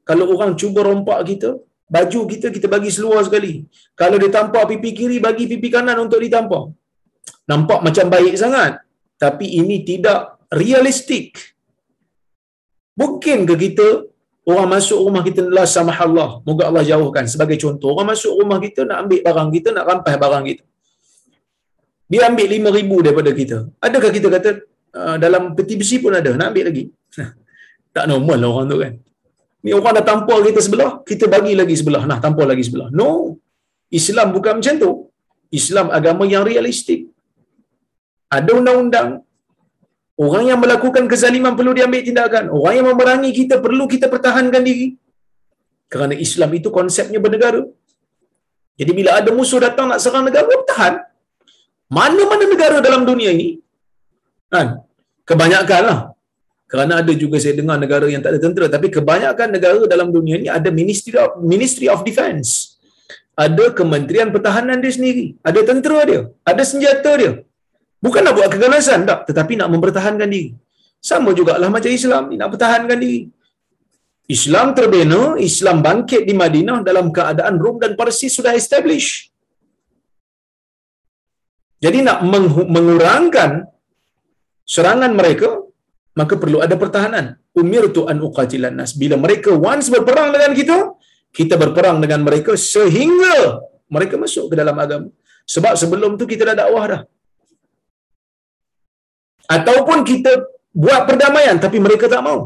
[0.10, 1.50] kalau orang cuba rompak kita
[1.90, 3.66] baju kita kita bagi seluar sekali.
[4.02, 6.70] Kalau dia tampak pipi kiri bagi pipi kanan untuk ditampar.
[7.50, 8.86] Nampak macam baik sangat.
[9.24, 10.20] Tapi ini tidak
[10.62, 11.34] realistik.
[13.02, 13.88] Mungkin ke kita
[14.46, 17.26] orang masuk rumah kita la samahallah moga Allah jauhkan.
[17.34, 20.64] Sebagai contoh orang masuk rumah kita nak ambil barang kita nak rampas barang kita
[22.12, 23.58] dia ambil lima ribu daripada kita.
[23.88, 24.50] Adakah kita kata
[25.00, 26.84] uh, dalam peti besi pun ada, nak ambil lagi?
[27.96, 28.94] tak normal lah orang tu kan.
[29.64, 32.04] Ni orang dah tampal kita sebelah, kita bagi lagi sebelah.
[32.10, 32.88] Nah, tampal lagi sebelah.
[33.00, 33.10] No.
[34.00, 34.92] Islam bukan macam tu.
[35.60, 37.02] Islam agama yang realistik.
[38.38, 39.10] Ada undang-undang.
[40.26, 42.44] Orang yang melakukan kezaliman perlu diambil tindakan.
[42.58, 44.88] Orang yang memerangi kita perlu kita pertahankan diri.
[45.94, 47.64] Kerana Islam itu konsepnya bernegara.
[48.80, 50.94] Jadi bila ada musuh datang nak serang negara, bertahan.
[51.98, 53.50] Mana-mana negara dalam dunia ini,
[54.54, 54.68] kan?
[55.30, 56.00] Kebanyakan lah.
[56.72, 58.66] Kerana ada juga saya dengar negara yang tak ada tentera.
[58.76, 62.50] Tapi kebanyakan negara dalam dunia ini ada Ministry of, Ministry of Defence.
[63.46, 65.26] Ada Kementerian Pertahanan dia sendiri.
[65.50, 66.22] Ada tentera dia.
[66.52, 67.32] Ada senjata dia.
[68.04, 69.20] Bukan nak buat keganasan, tak.
[69.30, 70.58] Tetapi nak mempertahankan diri.
[71.10, 72.24] Sama jugalah macam Islam.
[72.42, 73.22] Nak pertahankan diri.
[74.36, 79.33] Islam terbina, Islam bangkit di Madinah dalam keadaan Rom dan Parsi sudah establish.
[81.84, 82.20] Jadi nak
[82.76, 83.52] mengurangkan
[84.74, 85.50] serangan mereka,
[86.20, 87.26] maka perlu ada pertahanan.
[87.62, 88.92] Umir tu an uqatilan nas.
[89.02, 90.78] Bila mereka once berperang dengan kita,
[91.38, 93.36] kita berperang dengan mereka sehingga
[93.96, 95.10] mereka masuk ke dalam agama.
[95.54, 97.02] Sebab sebelum tu kita dah dakwah dah.
[99.56, 100.32] Ataupun kita
[100.84, 102.40] buat perdamaian tapi mereka tak mau.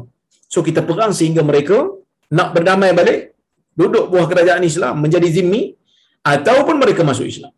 [0.53, 1.77] So kita perang sehingga mereka
[2.38, 3.19] nak berdamai balik,
[3.79, 5.61] duduk buah kerajaan Islam menjadi zimmi
[6.33, 7.53] ataupun mereka masuk Islam.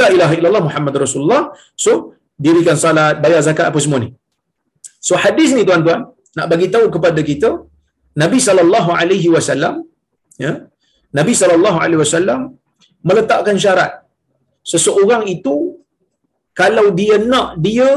[0.00, 1.42] La ilaha illallah Muhammad Rasulullah.
[1.84, 1.92] So,
[2.44, 4.10] dirikan salat, bayar zakat apa semua ni.
[5.06, 6.00] So, hadis ni tuan-tuan,
[6.36, 7.50] nak bagi tahu kepada kita,
[8.22, 9.74] Nabi sallallahu alaihi wasallam
[10.44, 10.52] ya.
[11.18, 12.40] Nabi sallallahu alaihi wasallam
[13.08, 13.92] meletakkan syarat.
[14.72, 15.54] Seseorang itu
[16.60, 17.90] kalau dia nak dia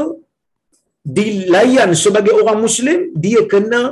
[1.18, 3.82] dilayan sebagai orang muslim, dia kena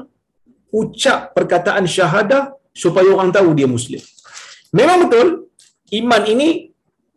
[0.80, 2.42] ucap perkataan syahadah
[2.82, 4.02] supaya orang tahu dia muslim.
[4.78, 5.28] Memang betul
[6.00, 6.48] iman ini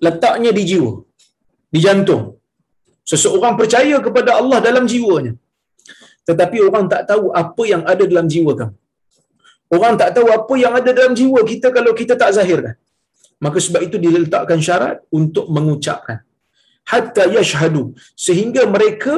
[0.05, 0.91] letaknya di jiwa,
[1.73, 2.23] di jantung.
[3.11, 5.33] Seseorang percaya kepada Allah dalam jiwanya.
[6.29, 8.75] Tetapi orang tak tahu apa yang ada dalam jiwa kamu.
[9.75, 12.75] Orang tak tahu apa yang ada dalam jiwa kita kalau kita tak zahirkan.
[13.45, 16.17] Maka sebab itu diletakkan syarat untuk mengucapkan.
[16.91, 17.83] Hatta yashhadu.
[18.25, 19.13] Sehingga mereka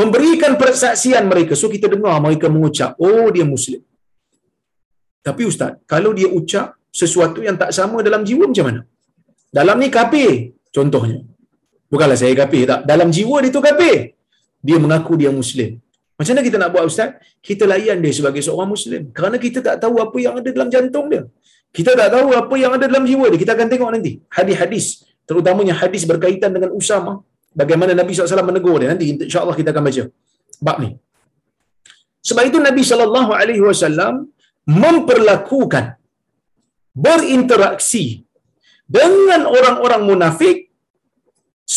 [0.00, 1.52] memberikan persaksian mereka.
[1.60, 3.82] So kita dengar mereka mengucap, oh dia Muslim.
[5.26, 6.66] Tapi Ustaz, kalau dia ucap
[7.00, 8.82] sesuatu yang tak sama dalam jiwa macam mana?
[9.58, 10.32] Dalam ni kafir,
[10.76, 11.18] contohnya.
[11.92, 12.80] Bukanlah saya kafir tak.
[12.90, 14.14] Dalam jiwa dia tu kafir.
[14.66, 15.70] Dia mengaku dia Muslim.
[16.18, 17.10] Macam mana kita nak buat Ustaz?
[17.48, 19.02] Kita layan dia sebagai seorang Muslim.
[19.16, 21.22] Kerana kita tak tahu apa yang ada dalam jantung dia.
[21.76, 23.38] Kita tak tahu apa yang ada dalam jiwa dia.
[23.42, 24.12] Kita akan tengok nanti.
[24.38, 24.86] Hadis-hadis.
[25.28, 27.12] Terutamanya hadis berkaitan dengan Usama.
[27.60, 28.88] Bagaimana Nabi SAW menegur dia.
[28.92, 30.02] Nanti insyaAllah kita akan baca.
[30.66, 30.90] Bab ni.
[32.28, 34.28] Sebab itu Nabi SAW
[34.82, 35.84] memperlakukan
[37.04, 38.04] berinteraksi
[38.96, 40.56] dengan orang-orang munafik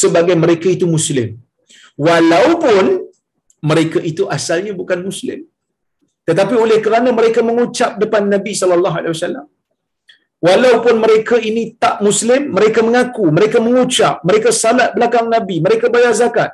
[0.02, 1.30] sebagai mereka itu Muslim.
[2.06, 2.86] Walaupun
[3.70, 5.40] mereka itu asalnya bukan muslim.
[6.28, 9.46] Tetapi oleh kerana mereka mengucap depan Nabi sallallahu alaihi wasallam
[10.48, 16.14] walaupun mereka ini tak muslim mereka mengaku mereka mengucap mereka salat belakang Nabi mereka bayar
[16.22, 16.52] zakat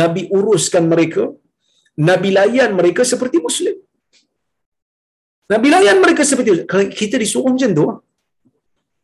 [0.00, 1.24] Nabi uruskan mereka
[2.08, 3.76] Nabi layan mereka seperti muslim.
[5.52, 7.86] Nabi layan mereka seperti kalau kita disuruh macam tu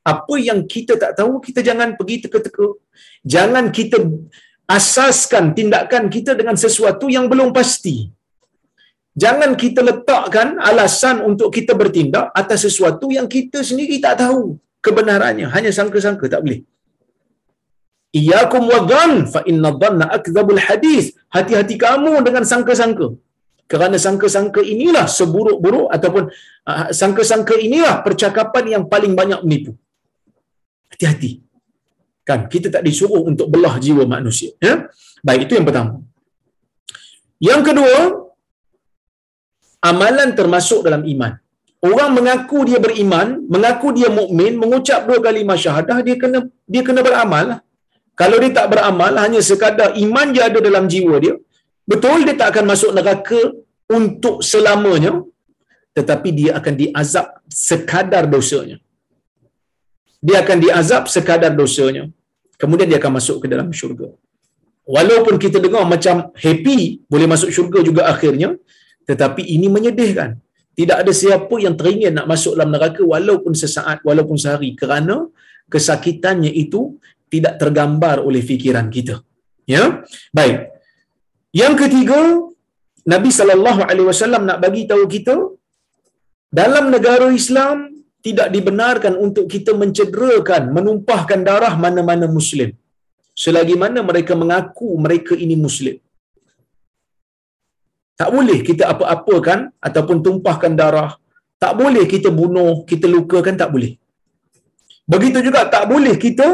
[0.04, 2.66] apa yang kita tak tahu kita jangan pergi teka-teka
[3.24, 3.98] jangan kita
[4.68, 7.96] asaskan tindakan kita dengan sesuatu yang belum pasti.
[9.22, 15.46] Jangan kita letakkan alasan untuk kita bertindak atas sesuatu yang kita sendiri tak tahu kebenarannya.
[15.54, 16.60] Hanya sangka-sangka tak boleh.
[18.20, 21.06] Iyakum wa dhan fa inna dhanna akdzabul hadis.
[21.34, 23.08] Hati-hati kamu dengan sangka-sangka.
[23.72, 26.24] Kerana sangka-sangka inilah seburuk-buruk ataupun
[26.70, 29.72] uh, sangka-sangka inilah percakapan yang paling banyak menipu.
[30.98, 31.32] Hati-hati.
[32.26, 32.40] Kan?
[32.52, 34.50] Kita tak disuruh untuk belah jiwa manusia.
[34.58, 34.90] Ya?
[35.22, 36.02] Baik itu yang pertama.
[37.48, 37.98] Yang kedua
[39.90, 41.32] amalan termasuk dalam iman.
[41.88, 46.38] Orang mengaku dia beriman mengaku dia mukmin mengucap dua kali syahadah dia kena
[46.72, 47.60] dia kena beramal lah.
[48.20, 51.34] kalau dia tak beramal hanya sekadar iman je ada dalam jiwa dia
[51.90, 53.40] betul dia tak akan masuk neraka
[53.98, 55.12] untuk selamanya
[55.94, 58.82] tetapi dia akan diazab sekadar dosanya
[60.26, 62.04] dia akan diazab sekadar dosanya
[62.62, 64.08] kemudian dia akan masuk ke dalam syurga.
[64.96, 66.80] Walaupun kita dengar macam happy
[67.12, 68.50] boleh masuk syurga juga akhirnya,
[69.08, 70.30] tetapi ini menyedihkan.
[70.78, 75.16] Tidak ada siapa yang teringin nak masuk dalam neraka walaupun sesaat, walaupun sehari kerana
[75.74, 76.80] kesakitannya itu
[77.32, 79.16] tidak tergambar oleh fikiran kita.
[79.74, 79.82] Ya.
[80.38, 80.58] Baik.
[81.60, 82.20] Yang ketiga,
[83.12, 85.36] Nabi sallallahu alaihi wasallam nak bagi tahu kita
[86.60, 92.70] dalam negara Islam tidak dibenarkan untuk kita mencederakan, menumpahkan darah mana-mana Muslim.
[93.42, 95.96] Selagi mana mereka mengaku mereka ini Muslim.
[98.18, 101.10] Tak boleh kita apa-apakan ataupun tumpahkan darah.
[101.62, 103.92] Tak boleh kita bunuh, kita lukakan, tak boleh.
[105.12, 106.46] Begitu juga tak boleh kita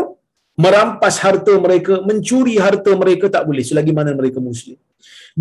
[0.65, 3.65] merampas harta mereka, mencuri harta mereka, tak boleh.
[3.65, 4.77] Selagi mana mereka Muslim.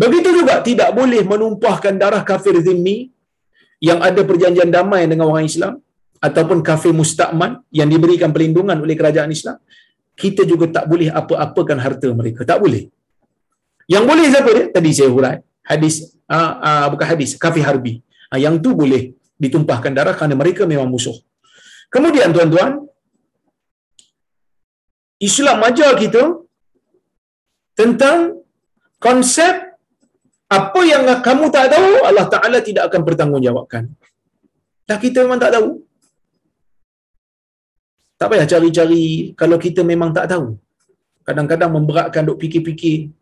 [0.02, 3.12] Begitu juga tidak boleh menumpahkan darah kafir zimmi
[3.88, 5.83] yang ada perjanjian damai dengan orang Islam
[6.26, 9.56] ataupun kafir mustakman yang diberikan perlindungan oleh kerajaan Islam,
[10.22, 12.40] kita juga tak boleh apa-apakan harta mereka.
[12.50, 12.82] Tak boleh.
[13.94, 14.64] Yang boleh siapa dia?
[14.76, 15.36] Tadi saya hurai.
[15.70, 15.94] Hadis,
[16.34, 18.00] aa, aa, bukan hadis, kafir harbi.
[18.32, 21.16] Aa, yang tu boleh ditumpahkan darah kerana mereka memang musuh.
[21.92, 22.88] Kemudian tuan-tuan,
[25.20, 26.22] Islam ajar kita
[27.76, 28.40] tentang
[28.98, 29.76] konsep
[30.48, 33.82] apa yang kamu tak tahu, Allah Ta'ala tidak akan bertanggungjawabkan.
[34.88, 35.80] Dah kita memang tak tahu.
[38.24, 40.56] Tak payah cari-cari kalau kita memang tak tahu.
[41.28, 43.12] Kadang-kadang memberatkan duk fikir-fikir.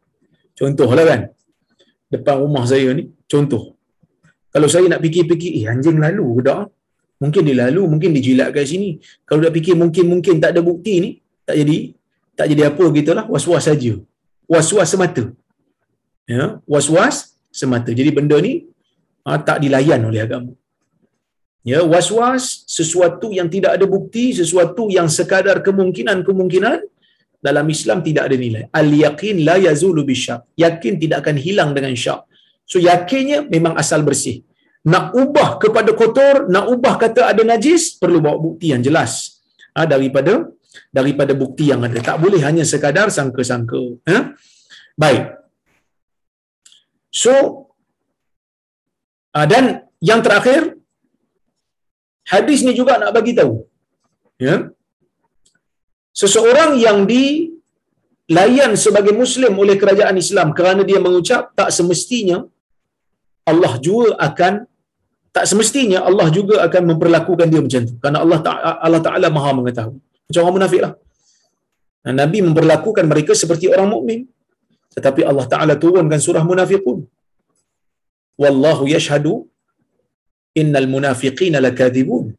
[0.54, 1.20] Contohlah kan.
[2.06, 3.74] Depan rumah saya ni, contoh.
[4.54, 6.70] Kalau saya nak fikir-fikir, eh anjing lalu ke tak?
[7.18, 9.02] Mungkin dia lalu, mungkin dia jilat kat sini.
[9.26, 11.10] Kalau nak fikir mungkin-mungkin tak ada bukti ni,
[11.42, 11.78] tak jadi
[12.38, 13.98] tak jadi apa gitu lah, was-was saja.
[14.46, 15.24] Was-was semata.
[16.30, 17.90] Ya, was-was semata.
[17.90, 18.70] Jadi benda ni
[19.26, 20.54] ha, tak dilayan oleh agama.
[21.62, 26.78] Ya, was-was sesuatu yang tidak ada bukti, sesuatu yang sekadar kemungkinan-kemungkinan
[27.38, 28.64] dalam Islam tidak ada nilai.
[28.80, 30.42] Al-yaqin la yazulu bisyak.
[30.58, 32.26] Yakin tidak akan hilang dengan syak.
[32.66, 34.42] So yakinnya memang asal bersih.
[34.82, 39.38] Nak ubah kepada kotor, nak ubah kata ada najis, perlu bawa bukti yang jelas.
[39.74, 40.50] Ha, daripada
[40.90, 41.98] daripada bukti yang ada.
[42.02, 44.02] Tak boleh hanya sekadar sangka-sangka.
[44.10, 44.18] Ha?
[44.98, 45.38] Baik.
[47.12, 47.32] So,
[49.36, 50.81] ha, dan yang terakhir,
[52.32, 53.54] hadis ni juga nak bagi tahu
[54.46, 54.56] ya
[56.20, 62.38] seseorang yang dilayan sebagai muslim oleh kerajaan Islam kerana dia mengucap tak semestinya
[63.50, 64.52] Allah juga akan
[65.36, 67.94] tak semestinya Allah juga akan memperlakukan dia macam tu.
[68.02, 69.98] Kerana Allah Taala Allah Taala Maha mengetahui.
[70.28, 70.92] Macam orang munafiklah.
[72.04, 74.20] Dan Nabi memperlakukan mereka seperti orang mukmin.
[74.94, 76.98] Tetapi Allah Taala turunkan surah munafiqun.
[78.42, 79.48] Wallahu yashhadu
[80.60, 82.32] innal munafiqina lakadzibun.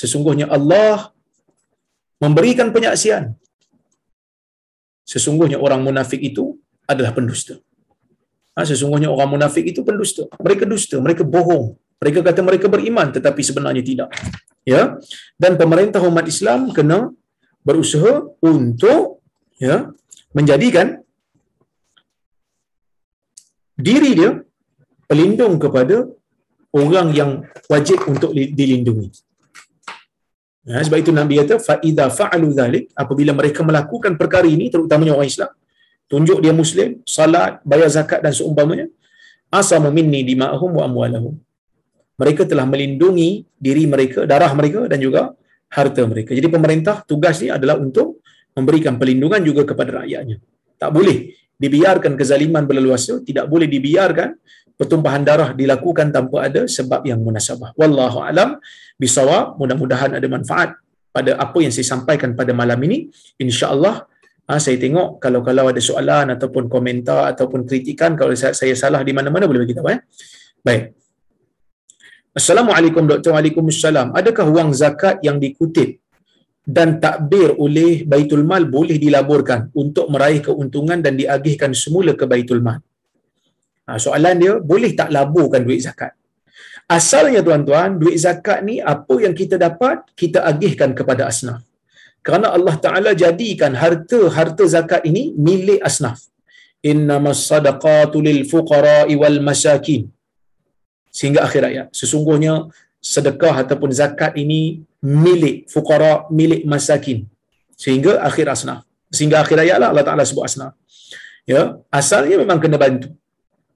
[0.00, 1.14] Sesungguhnya Allah
[2.22, 3.34] memberikan penyaksian.
[5.12, 6.44] Sesungguhnya orang munafik itu
[6.86, 7.54] adalah pendusta.
[8.54, 10.26] Ha, sesungguhnya orang munafik itu pendusta.
[10.38, 11.78] Mereka dusta, mereka bohong.
[12.00, 14.08] Mereka kata mereka beriman tetapi sebenarnya tidak.
[14.66, 14.82] Ya.
[15.42, 17.10] Dan pemerintah umat Islam kena
[17.66, 19.20] berusaha untuk
[19.60, 19.92] ya
[20.32, 21.02] menjadikan
[23.76, 24.30] diri dia
[25.10, 26.08] pelindung kepada
[26.74, 27.30] orang yang
[27.66, 29.10] wajib untuk dilindungi.
[30.66, 35.16] Ya, sebab itu Nabi kata fa idza fa'alu dhalik apabila mereka melakukan perkara ini terutamanya
[35.16, 35.50] orang Islam
[36.04, 38.86] tunjuk dia muslim salat bayar zakat dan seumpamanya
[39.50, 41.34] asamu minni dima'ahum wa amwalahum.
[42.20, 45.32] Mereka telah melindungi diri mereka darah mereka dan juga
[45.72, 46.36] harta mereka.
[46.36, 48.20] Jadi pemerintah tugas ni adalah untuk
[48.52, 50.38] memberikan perlindungan juga kepada rakyatnya
[50.80, 54.32] tak boleh dibiarkan kezaliman berleluasa tidak boleh dibiarkan
[54.80, 57.76] pertumpahan darah dilakukan tanpa ada sebab yang munasabah.
[57.76, 58.56] Wallahu alam
[58.96, 59.60] bisawab.
[59.60, 60.80] Mudah-mudahan ada manfaat
[61.12, 63.12] pada apa yang saya sampaikan pada malam ini.
[63.36, 64.08] Insyaallah
[64.48, 69.04] ha, saya tengok kalau kalau ada soalan ataupun komentar ataupun kritikan kalau saya, saya salah
[69.04, 70.00] di mana-mana boleh bagi tahu eh.
[70.64, 70.96] Baik.
[72.32, 73.36] Assalamualaikum Dr.
[73.36, 74.16] Waalaikumsalam.
[74.16, 76.00] Adakah wang zakat yang dikutip
[76.66, 82.60] dan takbir oleh Baitul Mal boleh dilaburkan untuk meraih keuntungan dan diagihkan semula ke Baitul
[82.60, 82.78] Mal?
[83.88, 86.12] Ha, soalan dia, boleh tak laburkan duit zakat?
[86.90, 91.62] Asalnya tuan-tuan, duit zakat ni apa yang kita dapat, kita agihkan kepada asnaf
[92.26, 96.20] kerana Allah Taala jadikan harta-harta zakat ini milik asnaf.
[96.84, 100.02] Innamas sadaqatu lil fuqara'i wal masakin.
[101.18, 101.86] Sehingga akhir ayat.
[102.00, 102.68] Sesungguhnya
[103.00, 107.24] sedekah ataupun zakat ini milik fuqara, milik masakin.
[107.82, 108.84] Sehingga akhir asnaf.
[109.08, 110.72] Sehingga akhir ayat lah Allah Taala sebut asnaf.
[111.48, 113.08] Ya, asalnya memang kena bantu.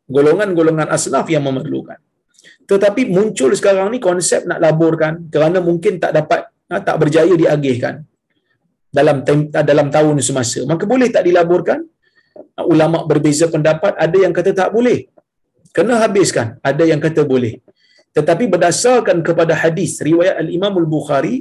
[0.06, 1.96] Golongan-golongan asnaf yang memerlukan.
[2.70, 7.94] Tetapi muncul sekarang ni konsep nak laburkan kerana mungkin tak dapat tak berjaya diagihkan
[8.96, 9.16] dalam
[9.70, 11.80] dalam tahun semasa maka boleh tak dilaburkan
[12.72, 14.98] ulama berbeza pendapat ada yang kata tak boleh
[15.76, 17.54] kena habiskan ada yang kata boleh
[18.16, 21.36] tetapi berdasarkan kepada hadis riwayat al-Imam al-Bukhari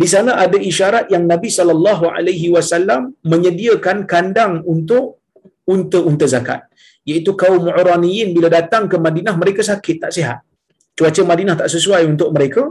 [0.00, 3.00] di sana ada isyarat yang Nabi sallallahu alaihi wasallam
[3.32, 5.04] menyediakan kandang untuk
[5.72, 6.60] unta-unta zakat.
[7.10, 10.38] Iaitu kaum Uraniyin bila datang ke Madinah mereka sakit tak sihat.
[10.96, 12.62] Cuaca Madinah tak sesuai untuk mereka.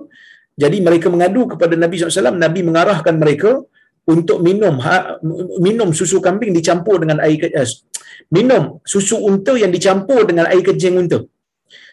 [0.64, 3.52] Jadi mereka mengadu kepada Nabi SAW, Nabi mengarahkan mereka
[4.14, 4.96] untuk minum ha,
[5.66, 7.70] minum susu kambing dicampur dengan air kencing eh,
[8.36, 11.20] minum susu unta yang dicampur dengan air kencing unta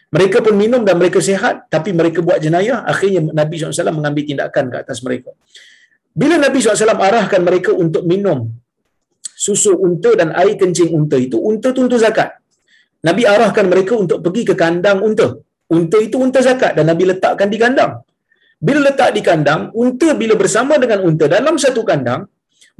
[0.07, 2.87] mereka pun minum dan mereka sihat tapi mereka buat jenayah.
[2.91, 5.35] Akhirnya Nabi SAW mengambil tindakan ke atas mereka.
[6.15, 8.47] Bila Nabi SAW arahkan mereka untuk minum
[9.37, 12.39] susu unta dan air kencing unta itu unta tu untuk zakat.
[13.07, 15.27] Nabi arahkan mereka untuk pergi ke kandang unta.
[15.67, 18.01] Unta itu unta zakat dan Nabi letakkan di kandang.
[18.57, 22.25] Bila letak di kandang, unta bila bersama dengan unta dalam satu kandang,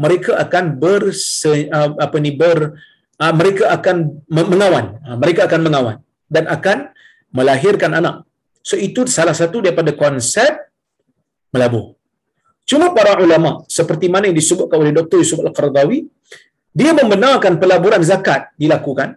[0.02, 2.74] mereka akan ber uh, apa ni ber
[3.22, 4.98] uh, mereka akan mengawan.
[5.06, 5.98] Uh, mereka akan mengawan
[6.34, 6.90] dan akan
[7.32, 8.24] melahirkan anak.
[8.64, 10.52] So itu salah satu daripada konsep
[11.52, 11.96] melabur.
[12.68, 15.24] Cuma para ulama seperti mana yang disebutkan oleh Dr.
[15.24, 16.04] Yusuf Al-Qardawi,
[16.76, 19.16] dia membenarkan pelaburan zakat dilakukan.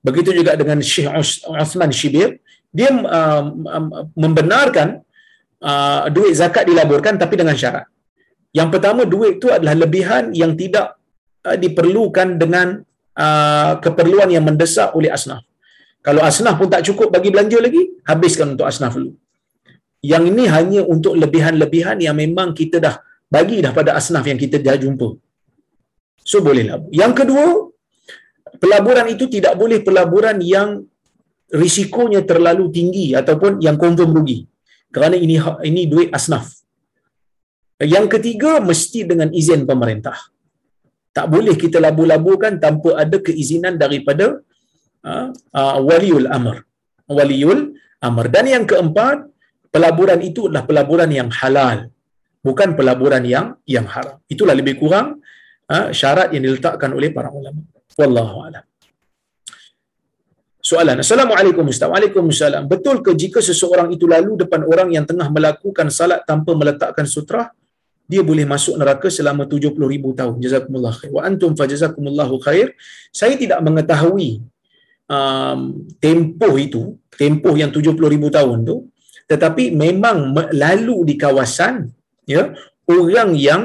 [0.00, 1.12] Begitu juga dengan Syekh
[1.44, 2.40] Osman Shibir,
[2.72, 3.44] dia uh,
[4.16, 5.04] membenarkan
[5.60, 7.84] uh, duit zakat dilaburkan tapi dengan syarat.
[8.56, 10.96] Yang pertama duit itu adalah lebihan yang tidak
[11.44, 12.80] uh, diperlukan dengan
[13.12, 15.44] uh, keperluan yang mendesak oleh asnaf.
[16.06, 19.12] Kalau asnaf pun tak cukup bagi belanja lagi, habiskan untuk asnaf dulu.
[20.12, 22.94] Yang ini hanya untuk lebihan-lebihan yang memang kita dah
[23.34, 25.08] bagi dah pada asnaf yang kita dah jumpa.
[26.30, 26.88] So boleh labur.
[27.00, 27.46] Yang kedua,
[28.62, 30.68] pelaburan itu tidak boleh pelaburan yang
[31.62, 34.38] risikonya terlalu tinggi ataupun yang confirm rugi
[34.94, 35.36] kerana ini
[35.70, 36.46] ini duit asnaf.
[37.94, 40.16] Yang ketiga mesti dengan izin pemerintah.
[41.16, 44.26] Tak boleh kita labu-labukan tanpa ada keizinan daripada
[45.88, 46.56] waliul amr.
[47.08, 47.60] Waliul
[48.02, 48.26] amr.
[48.34, 49.26] Dan yang keempat,
[49.74, 51.88] pelaburan itu adalah pelaburan yang halal.
[52.40, 54.16] Bukan pelaburan yang yang haram.
[54.24, 55.20] Itulah lebih kurang
[55.68, 57.60] uh, syarat yang diletakkan oleh para ulama.
[58.00, 58.64] Wallahu a'lam
[60.70, 60.96] soalan.
[61.02, 61.88] Assalamualaikum Ustaz.
[61.90, 62.70] Waalaikumsalam.
[62.70, 67.50] Betul ke jika seseorang itu lalu depan orang yang tengah melakukan salat tanpa meletakkan sutra,
[68.06, 70.38] dia boleh masuk neraka selama 70 ribu tahun.
[70.38, 71.10] Jazakumullah khair.
[71.10, 72.76] Wa antum fa jazakumullahu khair.
[73.10, 74.44] Saya tidak mengetahui
[75.10, 75.60] um,
[75.98, 77.98] tempoh itu, tempoh yang 70,000
[78.30, 78.76] tahun tu,
[79.26, 81.90] tetapi memang lalu di kawasan
[82.26, 82.54] ya
[82.86, 83.62] orang yang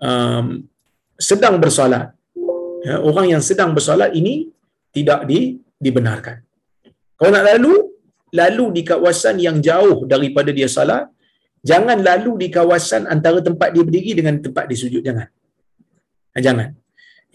[0.00, 0.64] um,
[1.16, 2.12] sedang bersolat.
[2.84, 4.52] Ya, orang yang sedang bersolat ini
[4.92, 6.40] tidak di, dibenarkan.
[7.16, 7.72] Kalau nak lalu,
[8.36, 11.08] lalu di kawasan yang jauh daripada dia salat,
[11.64, 15.00] jangan lalu di kawasan antara tempat dia berdiri dengan tempat dia sujud.
[15.00, 15.28] Jangan.
[16.36, 16.68] Jangan.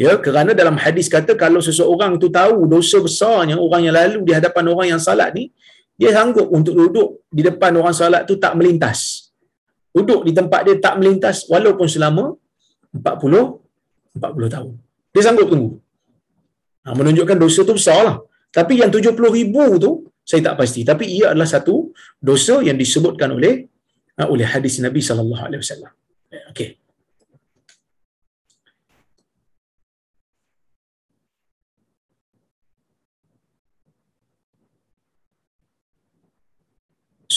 [0.04, 4.32] Ya, kerana dalam hadis kata kalau seseorang tu tahu dosa besarnya orang yang lalu di
[4.38, 5.44] hadapan orang yang salat ni,
[6.00, 9.00] dia sanggup untuk duduk di depan orang salat tu tak melintas.
[9.96, 12.34] Duduk di tempat dia tak melintas walaupun selama
[12.98, 13.62] 40
[14.18, 14.74] 40 tahun.
[15.14, 15.70] Dia sanggup tunggu.
[16.82, 18.18] Ha, menunjukkan dosa tu besar lah.
[18.58, 19.92] Tapi yang 70 ribu tu,
[20.26, 20.82] saya tak pasti.
[20.82, 23.70] Tapi ia adalah satu dosa yang disebutkan oleh
[24.18, 25.94] ha, oleh hadis Nabi sallallahu alaihi wasallam.
[26.50, 26.81] Okey.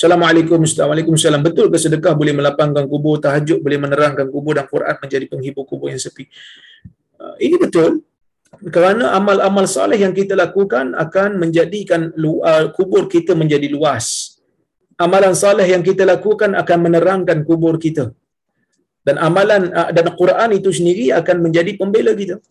[0.05, 1.17] Assalamualaikum Assalamualaikum
[1.49, 5.89] Betul ke sedekah boleh melapangkan kubur, tahajud boleh menerangkan kubur dan Quran menjadi penghibur kubur
[5.89, 6.29] yang sepi?
[7.17, 8.05] Uh, ini betul.
[8.69, 14.37] Kerana amal-amal soleh yang kita lakukan akan menjadikan uh, kubur kita menjadi luas.
[15.01, 18.13] Amalan soleh yang kita lakukan akan menerangkan kubur kita.
[19.09, 22.45] Dan amalan uh, dan Quran itu sendiri akan menjadi pembela kita.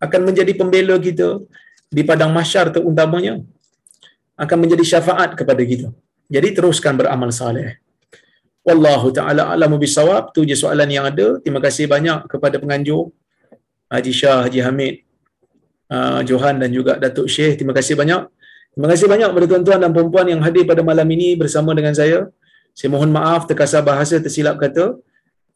[0.00, 1.44] Akan menjadi pembela kita
[1.92, 3.44] di padang mahsyar terutamanya
[4.38, 5.88] akan menjadi syafaat kepada kita.
[6.30, 7.82] Jadi teruskan beramal saleh.
[8.68, 10.30] Wallahu taala alamu bisawab.
[10.34, 11.28] Tu je soalan yang ada.
[11.42, 13.10] Terima kasih banyak kepada penganjur
[13.88, 14.94] Haji Shah, Haji Hamid,
[15.88, 17.58] uh, Johan dan juga Datuk Syekh.
[17.58, 18.22] Terima kasih banyak.
[18.76, 22.30] Terima kasih banyak kepada tuan-tuan dan puan yang hadir pada malam ini bersama dengan saya.
[22.78, 24.94] Saya mohon maaf terkasar bahasa tersilap kata.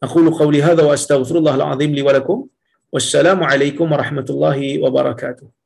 [0.03, 2.51] Aku qawli hadha wa astaghfirullahal azim li wa lakum.
[2.91, 5.62] Wassalamualaikum warahmatullahi wabarakatuh.